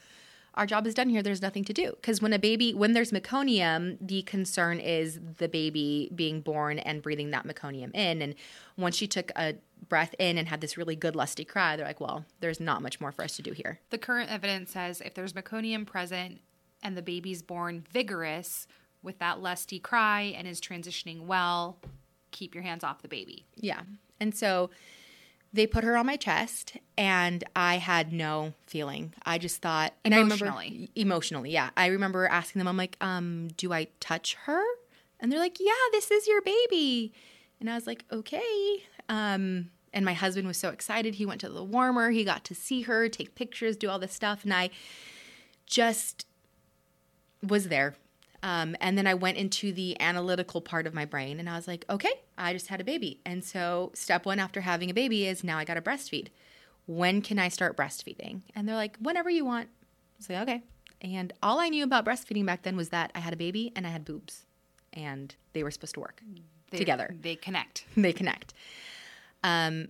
[0.56, 1.24] our job is done here.
[1.24, 1.91] There's nothing to do.
[1.91, 7.02] Because when a baby, when there's meconium, the concern is the baby being born and
[7.02, 8.21] breathing that meconium in.
[8.21, 8.36] And
[8.78, 9.56] once she took a
[9.88, 13.00] breath in and had this really good lusty cry, they're like, well, there's not much
[13.00, 13.80] more for us to do here.
[13.89, 16.41] The current evidence says if there's meconium present
[16.84, 18.67] and the baby's born vigorous
[19.04, 21.78] with that lusty cry and is transitioning well,
[22.32, 23.46] keep your hands off the baby.
[23.56, 23.82] Yeah.
[24.20, 24.70] And so
[25.54, 29.13] they put her on my chest and I had no feeling.
[29.26, 30.65] I just thought and Emotionally.
[30.65, 31.70] I remember emotionally, yeah.
[31.76, 34.63] I remember asking them, I'm like, um, do I touch her?
[35.20, 37.13] And they're like, Yeah, this is your baby.
[37.60, 38.84] And I was like, Okay.
[39.10, 41.15] Um, and my husband was so excited.
[41.15, 44.13] He went to the warmer, he got to see her, take pictures, do all this
[44.13, 44.44] stuff.
[44.44, 44.70] And I
[45.65, 46.26] just
[47.46, 47.96] was there.
[48.44, 51.68] Um, and then I went into the analytical part of my brain and I was
[51.68, 53.20] like, okay, I just had a baby.
[53.24, 56.30] And so, step one after having a baby is now I got to breastfeed.
[56.88, 58.42] When can I start breastfeeding?
[58.56, 59.70] And they're like, whenever you want.
[60.18, 60.64] Was like, okay.
[61.02, 63.86] And all I knew about breastfeeding back then was that I had a baby and
[63.86, 64.46] I had boobs
[64.94, 66.22] and they were supposed to work
[66.72, 67.16] They- together.
[67.20, 67.86] They connect.
[67.98, 68.54] they connect.
[69.44, 69.90] Um,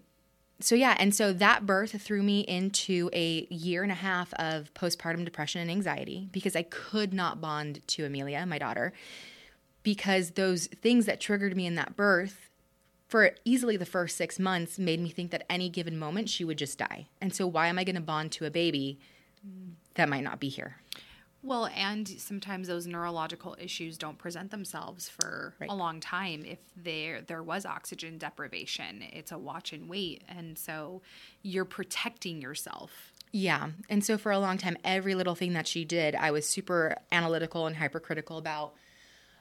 [0.64, 4.74] so yeah, and so that birth threw me into a year and a half of
[4.74, 8.94] postpartum depression and anxiety because I could not bond to Amelia, my daughter,
[9.84, 12.50] because those things that triggered me in that birth
[13.08, 16.58] for easily the first six months made me think that any given moment she would
[16.58, 17.08] just die.
[17.20, 19.00] And so why am I going to bond to a baby
[19.96, 20.78] that might not be here?
[21.44, 25.70] Well, and sometimes those neurological issues don't present themselves for Right.
[25.70, 26.46] a long time.
[26.46, 31.02] If there there was oxygen deprivation, it's a watch and wait, and so
[31.42, 33.12] you're protecting yourself.
[33.32, 33.70] Yeah.
[33.90, 36.98] And so for a long time, every little thing that she did, I was super
[37.12, 38.74] analytical and hypercritical about.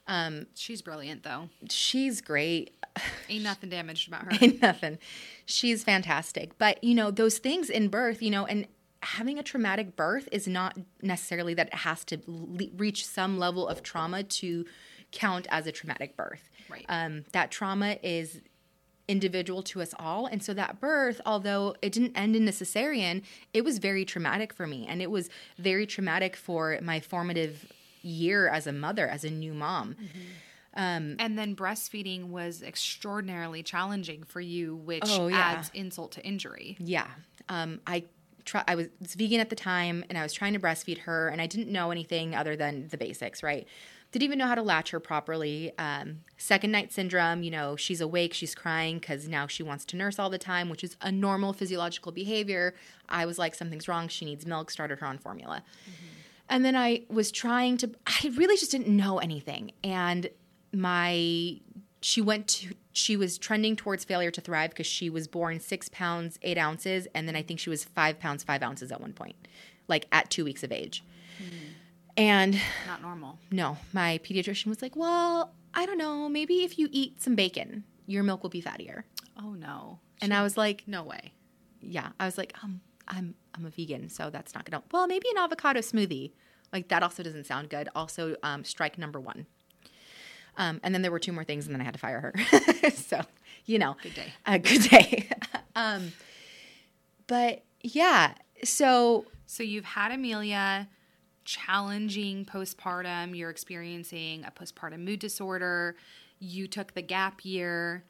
[0.06, 1.50] Um, she's brilliant, though.
[1.68, 2.72] She's great.
[3.28, 4.30] Ain't nothing damaged about her.
[4.40, 4.98] Ain't nothing.
[5.44, 6.56] She's fantastic.
[6.56, 8.66] But, you know, those things in birth, you know, and
[9.02, 13.66] having a traumatic birth is not necessarily that it has to le- reach some level
[13.66, 14.66] of trauma to
[15.12, 16.50] count as a traumatic birth.
[16.68, 16.84] Right.
[16.88, 18.40] Um, that trauma is
[19.08, 20.26] individual to us all.
[20.26, 24.52] And so that birth, although it didn't end in a cesarean, it was very traumatic
[24.52, 24.86] for me.
[24.88, 29.52] And it was very traumatic for my formative year as a mother, as a new
[29.52, 29.96] mom.
[30.74, 35.38] and then breastfeeding was extraordinarily challenging for you, which Oh, yeah.
[35.38, 36.76] adds insult to injury.
[36.78, 37.08] Yeah.
[37.48, 38.04] Um, I
[38.44, 41.40] try, I was vegan at the time and I was trying to breastfeed her and
[41.40, 43.66] I didn't know anything other than the basics, right?
[44.12, 45.72] Didn't even know how to latch her properly.
[45.78, 49.96] Um, second night syndrome, you know, she's awake, she's crying because now she wants to
[49.96, 52.74] nurse all the time, which is a normal physiological behavior.
[53.08, 54.08] I was like, something's wrong.
[54.08, 55.62] She needs milk, started her on formula.
[56.48, 59.70] And then I was trying to, I really just didn't know anything.
[59.84, 60.28] And
[60.72, 61.60] my,
[62.02, 65.88] she went to, she was trending towards failure to thrive because she was born six
[65.88, 67.06] pounds, eight ounces.
[67.14, 69.36] And then I think she was five pounds, five ounces at one point,
[69.88, 71.04] like at two weeks of age.
[72.16, 73.38] And Not normal.
[73.50, 77.84] no, my pediatrician was like, well, I don't know, maybe if you eat some bacon,
[78.06, 79.04] your milk will be fattier.
[79.40, 80.00] Oh no.
[80.20, 81.32] And I was like, No way.
[81.80, 84.82] yeah, I was like, um, I'm I'm a vegan, so that's not gonna.
[84.92, 86.32] Well, maybe an avocado smoothie,
[86.72, 87.88] like that also doesn't sound good.
[87.94, 89.46] Also, um, strike number one.
[90.56, 92.90] Um, and then there were two more things, and then I had to fire her.
[92.90, 93.22] so,
[93.66, 94.32] you know, Good day.
[94.46, 95.28] A good day.
[95.76, 96.12] um,
[97.26, 98.34] but yeah,
[98.64, 100.88] so So you've had Amelia
[101.44, 105.96] challenging postpartum, you're experiencing a postpartum mood disorder,
[106.38, 108.04] you took the gap year.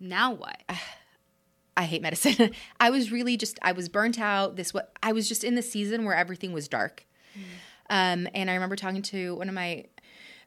[0.00, 0.62] Now what?
[1.76, 2.50] I hate medicine.
[2.80, 4.56] I was really just I was burnt out.
[4.56, 7.06] This what I was just in the season where everything was dark.
[7.88, 9.84] Um, and I remember talking to one of my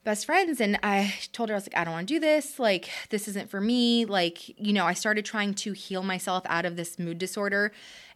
[0.03, 2.59] best friends and I told her I was like I don't want to do this.
[2.59, 4.05] Like this isn't for me.
[4.05, 7.71] Like, you know, I started trying to heal myself out of this mood disorder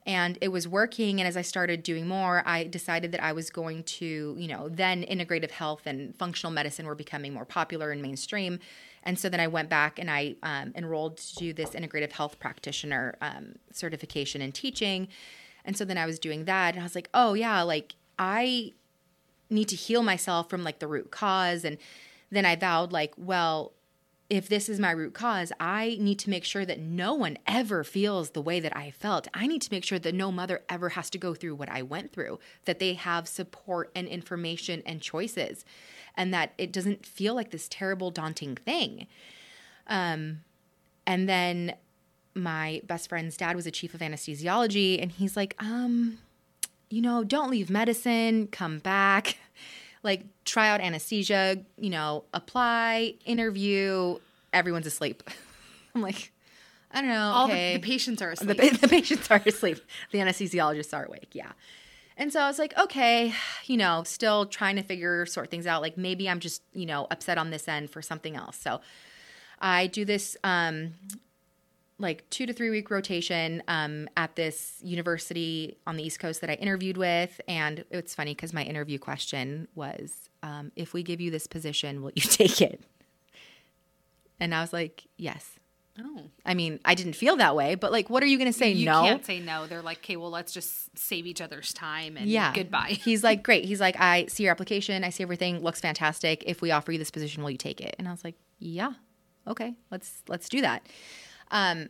[0.05, 3.49] and it was working and as I started doing more, I decided that I was
[3.49, 8.01] going to, you know, then integrative health and functional medicine were becoming more popular and
[8.01, 8.59] mainstream.
[9.03, 12.39] And so then I went back and I um, enrolled to do this integrative health
[12.39, 15.07] practitioner um, certification in teaching.
[15.63, 18.73] And so then I was doing that, and I was like, oh yeah, like I
[19.49, 21.63] need to heal myself from like the root cause.
[21.63, 21.77] And
[22.31, 23.73] then I vowed, like, well,
[24.27, 27.83] if this is my root cause, I need to make sure that no one ever
[27.83, 29.27] feels the way that I felt.
[29.35, 31.83] I need to make sure that no mother ever has to go through what I
[31.83, 35.63] went through, that they have support and information and choices,
[36.17, 39.05] and that it doesn't feel like this terrible, daunting thing.
[39.85, 40.41] Um,
[41.05, 41.75] and then
[42.33, 46.17] my best friend's dad was a chief of anesthesiology, and he's like, um,
[46.89, 49.37] you know, don't leave medicine, come back,
[50.03, 54.17] like try out anesthesia, you know, apply, interview,
[54.53, 55.23] everyone's asleep.
[55.95, 56.31] I'm like,
[56.91, 57.31] I don't know.
[57.33, 57.73] All okay.
[57.73, 58.57] the, the patients are asleep.
[58.57, 59.79] pa- the patients are asleep.
[60.11, 61.29] The anesthesiologists are awake.
[61.33, 61.51] Yeah.
[62.17, 63.33] And so I was like, okay,
[63.65, 65.81] you know, still trying to figure sort things out.
[65.81, 68.57] Like maybe I'm just, you know, upset on this end for something else.
[68.57, 68.81] So
[69.59, 70.93] I do this um
[71.97, 76.49] like two to three week rotation um, at this university on the East Coast that
[76.49, 77.39] I interviewed with.
[77.47, 82.01] And it's funny because my interview question was, um, if we give you this position,
[82.01, 82.81] will you take it?
[84.39, 85.57] And I was like, yes.
[85.97, 86.23] oh.
[86.45, 88.71] I mean, I didn't feel that way, but like, what are you going to say?
[88.71, 89.03] You no.
[89.03, 89.65] can't say no.
[89.65, 92.53] They're like, okay, well, let's just save each other's time and yeah.
[92.53, 92.97] goodbye.
[93.03, 93.63] He's like, great.
[93.63, 95.05] He's like, I see your application.
[95.05, 96.43] I see everything looks fantastic.
[96.45, 97.95] If we offer you this position, will you take it?
[97.97, 98.91] And I was like, yeah,
[99.47, 100.85] okay, let's let's do that.
[101.51, 101.89] Um,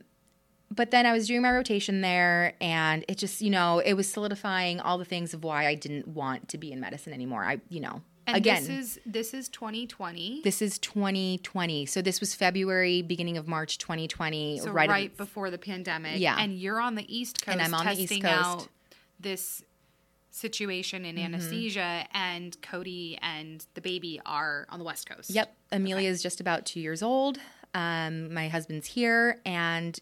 [0.72, 4.10] but then I was doing my rotation there, and it just, you know, it was
[4.12, 7.44] solidifying all the things of why I didn't want to be in medicine anymore.
[7.46, 10.42] I, you know, And again, this is this is 2020.
[10.44, 11.86] this is 2020.
[11.86, 16.20] So this was February, beginning of March 2020, so right, right, before the pandemic.
[16.20, 16.36] Yeah.
[16.40, 18.34] And you're on the East Coast And I'm on the East testing Coast.
[18.34, 18.68] out
[19.20, 19.64] this
[20.32, 21.26] situation in Mm-hmm.
[21.36, 25.30] anesthesia and Cody and the baby are on the West Coast.
[25.30, 25.56] Yep.
[25.72, 27.38] Amelia is just about two years old.
[27.76, 30.00] Um, my husband's here, and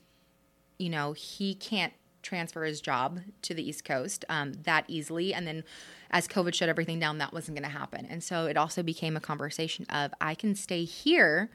[0.77, 5.33] you know he can't transfer his job to the East Coast um, that easily.
[5.33, 5.63] And then,
[6.09, 8.05] as COVID shut everything down, that wasn't going to happen.
[8.09, 11.51] And so it also became a conversation of I can stay here,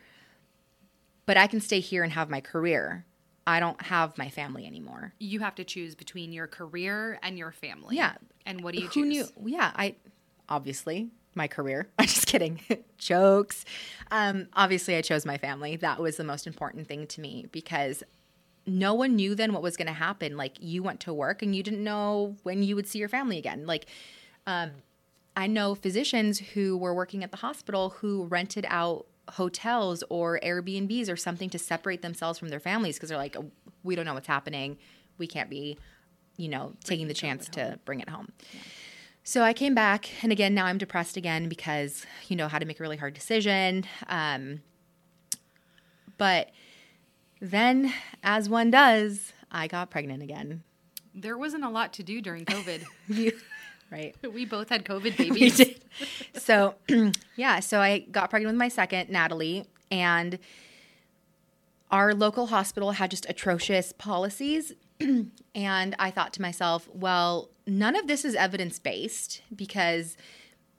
[1.26, 3.06] but I can stay here and have my career.
[3.46, 5.14] I don't have my family anymore.
[5.18, 7.96] You have to choose between your career and your family.
[7.96, 8.16] Yeah.
[8.44, 9.32] And what do you Who choose?
[9.36, 9.48] knew?
[9.52, 9.96] Yeah, I
[10.50, 11.88] obviously my career.
[11.98, 12.60] I'm just kidding.
[12.98, 13.64] Jokes.
[14.10, 15.76] Um, obviously, I chose my family.
[15.76, 18.02] That was the most important thing to me because
[18.66, 20.36] no one knew then what was going to happen.
[20.36, 23.38] Like you went to work and you didn't know when you would see your family
[23.38, 23.66] again.
[23.66, 23.86] Like
[24.46, 24.70] um,
[25.36, 31.10] I know physicians who were working at the hospital who rented out hotels or Airbnbs
[31.10, 33.36] or something to separate themselves from their families because they're like,
[33.82, 34.78] we don't know what's happening.
[35.18, 35.78] We can't be,
[36.36, 38.32] you know, taking the chance to bring it home.
[39.28, 42.64] So I came back, and again, now I'm depressed again because you know how to
[42.64, 43.84] make a really hard decision.
[44.08, 44.62] Um,
[46.16, 46.48] but
[47.38, 50.62] then, as one does, I got pregnant again.
[51.14, 52.84] There wasn't a lot to do during COVID.
[53.08, 53.32] You,
[53.90, 54.16] right?
[54.32, 55.60] we both had COVID babies.
[56.32, 56.76] So,
[57.36, 60.38] yeah, so I got pregnant with my second, Natalie, and
[61.90, 64.72] our local hospital had just atrocious policies.
[65.54, 70.16] and I thought to myself, well, none of this is evidence based because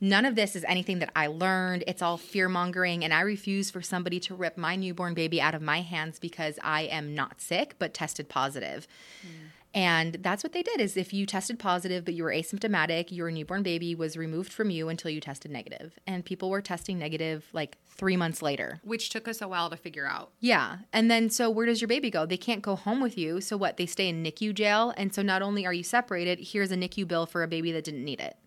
[0.02, 1.84] none of this is anything that I learned.
[1.88, 5.56] It's all fear mongering, and I refuse for somebody to rip my newborn baby out
[5.56, 8.88] of my hands because I am not sick but tested positive.
[9.26, 9.49] Mm.
[9.74, 13.30] And that's what they did is if you tested positive but you were asymptomatic, your
[13.30, 16.00] newborn baby was removed from you until you tested negative.
[16.08, 18.82] And people were testing negative like 3 months later.
[18.84, 20.32] Which took us a while to figure out.
[20.40, 20.80] Yeah.
[20.92, 22.26] And then so where does your baby go?
[22.26, 23.42] They can't go home with you.
[23.42, 23.78] So what?
[23.78, 24.94] They stay in NICU jail.
[24.98, 27.84] And so not only are you separated, here's a NICU bill for a baby that
[27.84, 28.38] didn't need it.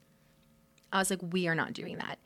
[0.93, 2.19] I was like, we are not doing that.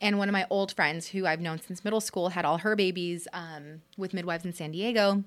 [0.00, 2.76] And one of my old friends who I've known since middle school had all her
[2.76, 5.24] babies um, with midwives in San Diego.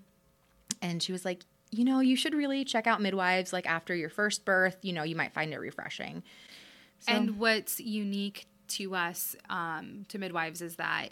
[0.81, 4.09] And she was like, you know, you should really check out midwives like after your
[4.09, 4.77] first birth.
[4.81, 6.23] You know, you might find it refreshing.
[6.99, 11.09] So, and what's unique to us, um, to midwives, is that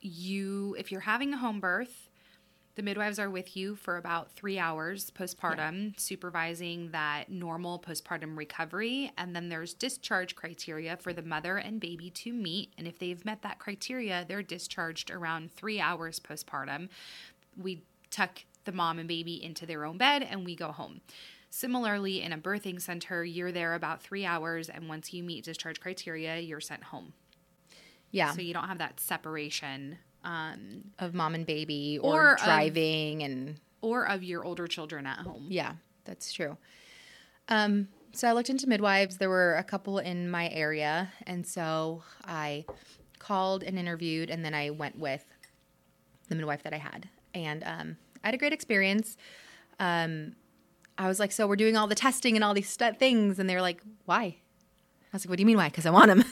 [0.00, 2.10] you, if you're having a home birth,
[2.74, 5.90] the midwives are with you for about three hours postpartum, yeah.
[5.98, 9.12] supervising that normal postpartum recovery.
[9.18, 12.72] And then there's discharge criteria for the mother and baby to meet.
[12.78, 16.88] And if they've met that criteria, they're discharged around three hours postpartum.
[17.56, 21.00] We tuck the mom and baby into their own bed and we go home.
[21.50, 24.68] Similarly, in a birthing center, you're there about three hours.
[24.70, 27.12] And once you meet discharge criteria, you're sent home.
[28.10, 28.32] Yeah.
[28.32, 33.30] So you don't have that separation um, of mom and baby or, or driving of,
[33.30, 35.46] and or of your older children at home.
[35.48, 35.72] Yeah,
[36.04, 36.56] that's true.
[37.48, 39.16] Um, so I looked into midwives.
[39.16, 42.64] There were a couple in my area, and so I
[43.18, 45.24] called and interviewed, and then I went with
[46.28, 49.16] the midwife that I had, and um, I had a great experience.
[49.78, 50.36] Um,
[50.98, 53.48] I was like, "So we're doing all the testing and all these st- things," and
[53.48, 54.36] they were like, "Why?" I
[55.12, 56.24] was like, "What do you mean why?" Because I want them.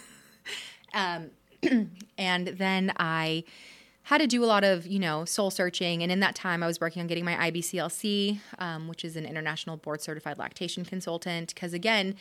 [0.94, 1.30] um,
[2.18, 3.44] and then I
[4.04, 6.02] had to do a lot of, you know, soul searching.
[6.02, 9.26] And in that time, I was working on getting my IBCLC, um, which is an
[9.26, 11.54] international board certified lactation consultant.
[11.54, 12.16] Because again,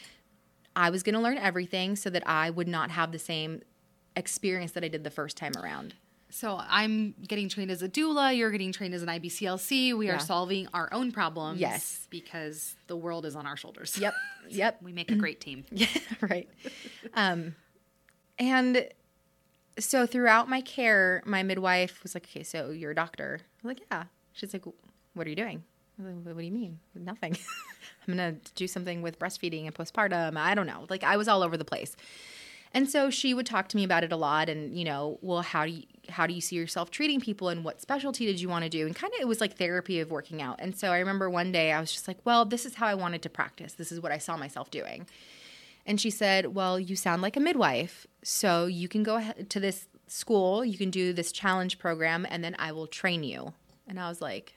[0.76, 3.62] I was going to learn everything so that I would not have the same
[4.16, 5.96] experience that I did the first time around.
[6.32, 8.36] So I'm getting trained as a doula.
[8.36, 9.98] You're getting trained as an IBCLC.
[9.98, 10.16] We yeah.
[10.16, 11.60] are solving our own problems.
[11.60, 13.98] Yes, because the world is on our shoulders.
[13.98, 14.14] Yep,
[14.50, 14.82] yep.
[14.82, 15.66] we make a great team.
[15.72, 15.88] yeah,
[16.22, 16.48] right.
[17.16, 17.56] Um,
[18.38, 18.88] and
[19.80, 23.78] so throughout my care, my midwife was like, "Okay, so you're a doctor." I was
[23.78, 24.04] like, "Yeah."
[24.34, 24.66] She's like,
[25.16, 25.64] "What are you doing?"
[25.98, 26.80] I was like, "What do you mean?
[26.94, 27.38] Nothing.
[28.08, 30.38] I'm gonna do something with breastfeeding and postpartum.
[30.38, 30.86] I don't know.
[30.90, 31.96] Like I was all over the place."
[32.72, 35.42] And so she would talk to me about it a lot, and you know, well,
[35.42, 38.50] how do you how do you see yourself treating people, and what specialty did you
[38.50, 38.86] want to do?
[38.86, 40.60] And kind of it was like therapy of working out.
[40.60, 42.96] And so I remember one day I was just like, well, this is how I
[42.96, 43.74] wanted to practice.
[43.74, 45.08] This is what I saw myself doing.
[45.86, 48.06] And she said, Well, you sound like a midwife.
[48.24, 52.56] So you can go to this school, you can do this challenge program, and then
[52.60, 53.54] I will train you.
[53.88, 54.54] And I was like,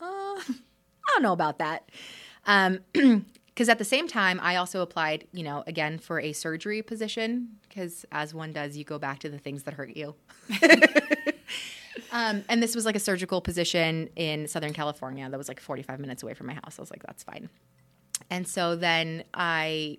[0.00, 0.42] uh, I
[1.08, 1.90] don't know about that.
[2.46, 2.80] Um,
[3.54, 7.48] because at the same time i also applied you know again for a surgery position
[7.68, 10.14] because as one does you go back to the things that hurt you.
[12.10, 15.98] Um, and this was like a surgical position in southern california that was like 45
[15.98, 16.78] minutes away from my house.
[16.78, 17.48] I was like that's fine.
[18.30, 19.98] And so then i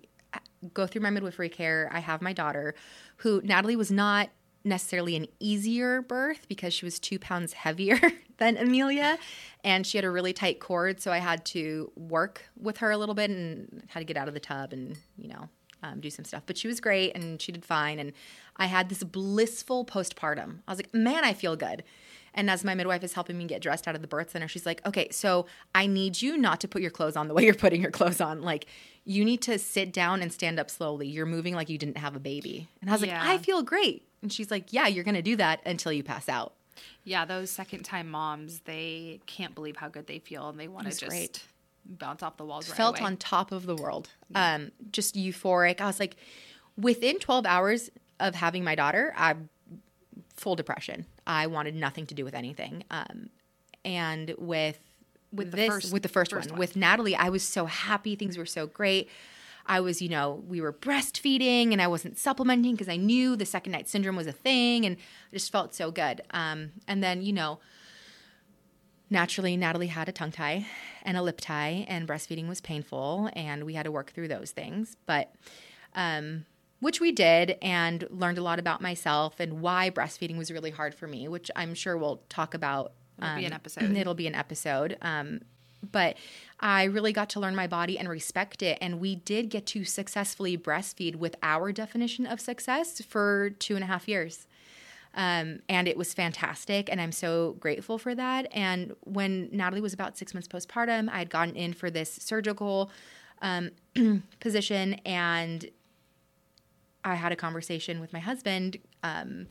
[0.74, 1.90] go through my midwifery care.
[1.92, 2.76] I have my daughter,
[3.18, 4.30] who Natalie was not
[4.64, 8.00] necessarily an easier birth because she was two pounds heavier
[8.38, 9.18] than Amelia
[9.66, 11.02] and she had a really tight cord.
[11.02, 14.28] So I had to work with her a little bit and had to get out
[14.28, 15.50] of the tub and, you know,
[15.82, 16.44] um, do some stuff.
[16.46, 17.98] But she was great and she did fine.
[17.98, 18.14] And
[18.58, 20.60] I had this blissful postpartum.
[20.68, 21.84] I was like, man, I feel good.
[22.36, 24.66] And as my midwife is helping me get dressed out of the birth center, she's
[24.66, 27.56] like, okay, so I need you not to put your clothes on the way you're
[27.56, 28.42] putting your clothes on.
[28.42, 28.68] Like,
[29.04, 31.08] you need to sit down and stand up slowly.
[31.08, 32.68] You're moving like you didn't have a baby.
[32.82, 33.20] And I was yeah.
[33.20, 34.08] like, I feel great.
[34.22, 36.54] And she's like, yeah, you're going to do that until you pass out.
[37.06, 40.86] Yeah, those second time moms, they can't believe how good they feel and they want
[40.88, 41.44] to just great.
[41.86, 43.06] bounce off the walls right Felt away.
[43.06, 44.10] on top of the world.
[44.34, 45.80] Um, just euphoric.
[45.80, 46.18] I was like,
[46.76, 47.90] within 12 hours
[48.20, 49.36] of having my daughter, I
[50.36, 51.06] full depression.
[51.28, 52.84] I wanted nothing to do with anything.
[52.92, 53.30] Um,
[53.86, 54.80] and with
[55.32, 58.16] with this first, with the first, first one, one with Natalie, I was so happy.
[58.16, 59.10] Things were so great.
[59.66, 63.46] I was, you know, we were breastfeeding and I wasn't supplementing because I knew the
[63.46, 66.22] second night syndrome was a thing and I just felt so good.
[66.32, 67.60] Um, and then, you know,
[69.10, 70.66] naturally, Natalie had a tongue tie
[71.04, 74.50] and a lip tie, and breastfeeding was painful, and we had to work through those
[74.50, 74.98] things.
[75.06, 75.34] But
[75.94, 76.46] um,
[76.80, 80.94] which we did and learned a lot about myself and why breastfeeding was really hard
[80.94, 82.94] for me, which I'm sure we'll talk about.
[83.18, 83.96] It'll um, be an um, episode.
[83.96, 84.98] It'll be an episode.
[85.02, 85.42] Um,
[85.92, 86.18] but
[86.60, 88.78] I really got to learn my body and respect it.
[88.82, 93.84] And we did get to successfully breastfeed with our definition of success for two and
[93.84, 94.48] a half years.
[95.16, 96.90] Um, and it was fantastic.
[96.92, 98.48] And I'm so grateful for that.
[98.52, 102.92] And when Natalie was about six months postpartum, I had gotten in for this surgical
[103.42, 103.72] um,
[104.40, 105.70] position and
[107.04, 108.78] I had a conversation with my husband.
[109.04, 109.48] Um,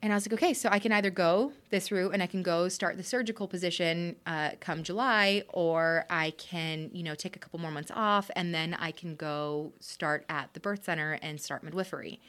[0.00, 2.42] and I was like, okay, so I can either go this route and I can
[2.42, 7.38] go start the surgical position uh, come July, or I can, you know, take a
[7.38, 11.40] couple more months off and then I can go start at the birth center and
[11.40, 12.20] start midwifery.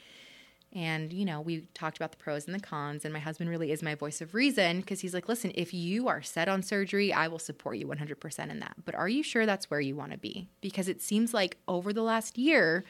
[0.72, 3.72] And, you know, we talked about the pros and the cons, and my husband really
[3.72, 7.12] is my voice of reason because he's like, listen, if you are set on surgery,
[7.12, 8.76] I will support you 100% in that.
[8.84, 10.48] But are you sure that's where you want to be?
[10.60, 12.84] Because it seems like over the last year,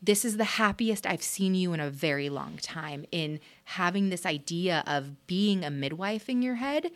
[0.00, 4.24] this is the happiest I've seen you in a very long time in having this
[4.24, 6.90] idea of being a midwife in your head.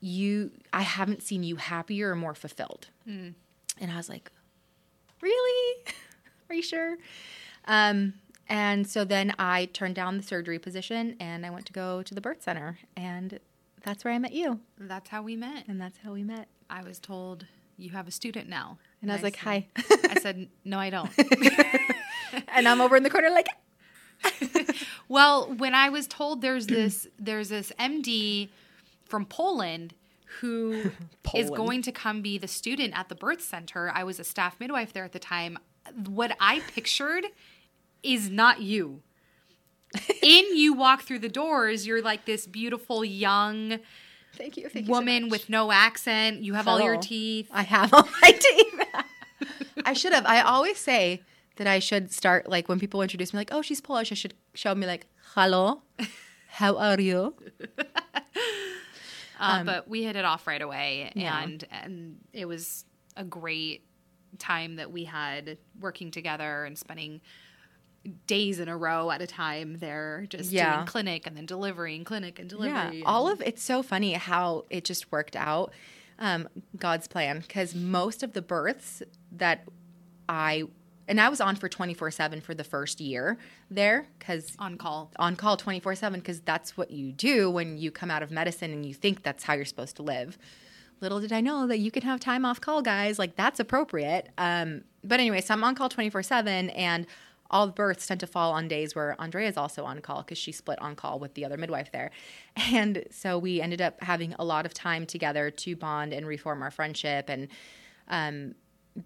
[0.00, 2.88] You, I haven't seen you happier or more fulfilled.
[3.80, 4.30] And I was like,
[5.20, 5.84] really?
[6.50, 6.96] Are you sure?
[7.66, 8.14] Um,
[8.48, 12.14] and so then I turned down the surgery position and I went to go to
[12.14, 12.78] the birth center.
[12.96, 13.38] And
[13.84, 14.60] that's where I met you.
[14.78, 15.66] That's how we met.
[15.68, 16.48] And that's how we met.
[16.68, 18.78] I was told you have a student now.
[19.02, 19.68] And I was like, hi.
[20.08, 21.10] I said, no, I don't.
[22.48, 23.48] and I'm over in the corner like,
[25.08, 28.50] well, when I was told there's this there's this MD
[29.04, 29.94] from Poland
[30.40, 30.90] who is
[31.22, 31.56] Poland.
[31.56, 33.90] going to come be the student at the birth center.
[33.94, 35.58] I was a staff midwife there at the time.
[36.06, 37.24] What I pictured
[38.02, 39.02] is not you.
[40.22, 43.80] In you walk through the doors, you're like this beautiful young
[44.36, 44.68] thank you.
[44.68, 44.92] Thank you.
[44.92, 46.42] woman much." with no accent.
[46.42, 47.48] You have all your teeth.
[47.52, 48.80] I have all my teeth.
[49.84, 50.26] I should have.
[50.26, 51.22] I always say
[51.60, 54.32] that I should start like when people introduce me, like, "Oh, she's Polish." I should
[54.54, 55.82] show me like, "Hello,
[56.48, 57.34] how are you?"
[59.38, 61.42] Uh, but we hit it off right away, Um, Yeah.
[61.42, 62.84] and and it was
[63.16, 63.84] a great
[64.38, 67.22] time that we had working together and spending
[68.26, 70.74] days in a row at a time there, just Yeah.
[70.76, 72.98] doing clinic and then delivering, clinic and delivery.
[73.00, 75.72] Yeah, all of it's so funny how it just worked out.
[76.18, 76.46] Um,
[76.76, 79.02] God's plan, because most of the births
[79.32, 79.66] that
[80.28, 80.64] I
[81.10, 83.36] and I was on for twenty four seven for the first year
[83.70, 85.10] there, because on call.
[85.16, 88.72] on call 24 7 because that's what you do when you come out of medicine
[88.72, 90.38] and you think that's how you're supposed to live.
[91.00, 93.18] Little did I know that you can have time off call, guys.
[93.18, 94.28] Like, that's appropriate.
[94.36, 97.06] Um, but anyway, so I'm on call 24 7, and
[97.50, 100.38] all the births tend to fall on days where Andrea is also on call because
[100.38, 102.10] she split on call with the other midwife there.
[102.72, 106.62] And so we ended up having a lot of time together to bond and reform
[106.62, 107.48] our friendship and
[108.08, 108.54] um,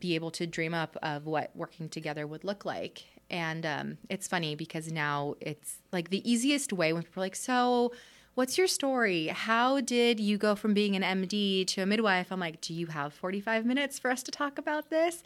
[0.01, 3.05] be able to dream up of what working together would look like.
[3.31, 7.37] And um, it's funny because now it's like the easiest way when people are like,
[7.37, 7.93] So,
[8.35, 9.29] what's your story?
[9.29, 12.31] How did you go from being an MD to a midwife?
[12.31, 15.23] I'm like, Do you have 45 minutes for us to talk about this?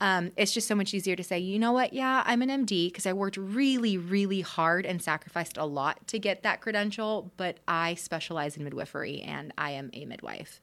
[0.00, 1.92] Um, it's just so much easier to say, you know what?
[1.92, 6.18] Yeah, I'm an MD because I worked really, really hard and sacrificed a lot to
[6.18, 10.60] get that credential, but I specialize in midwifery and I am a midwife.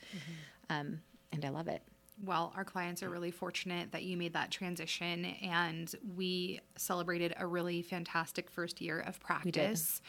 [0.71, 1.83] Um, and I love it.
[2.24, 7.45] Well, our clients are really fortunate that you made that transition, and we celebrated a
[7.45, 10.01] really fantastic first year of practice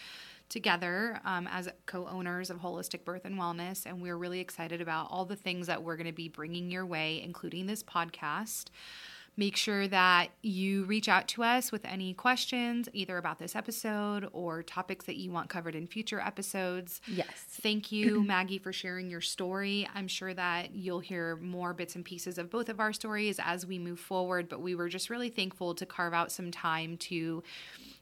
[0.49, 5.27] together um, as co-owners of Wholistic Birth and Wellness, and we're really excited about all
[5.27, 8.67] the things that we're going to be bringing your way, including this podcast.
[9.39, 14.29] Make sure that you reach out to us with any questions, either about this episode
[14.33, 17.01] or topics that you want covered in future episodes.
[17.07, 17.29] Yes.
[17.37, 19.89] Thank you, Maggie, for sharing your story.
[19.95, 23.65] I'm sure that you'll hear more bits and pieces of both of our stories as
[23.65, 27.45] we move forward, but we were just really thankful to carve out some time to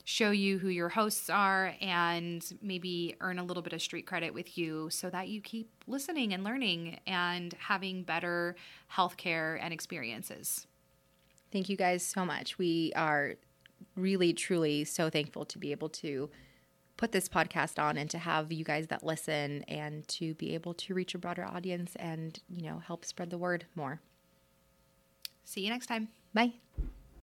[0.04, 4.32] show you who your hosts are and maybe earn a little bit of street credit
[4.32, 8.56] with you so that you keep listening and learning and having better
[8.90, 10.66] healthcare and experiences.
[11.56, 12.58] Thank you guys so much.
[12.58, 13.36] We are
[13.94, 16.28] really, truly so thankful to be able to
[16.98, 20.74] put this podcast on and to have you guys that listen and to be able
[20.74, 24.02] to reach a broader audience and, you know, help spread the word more.
[25.46, 26.08] See you next time.
[26.34, 26.52] Bye.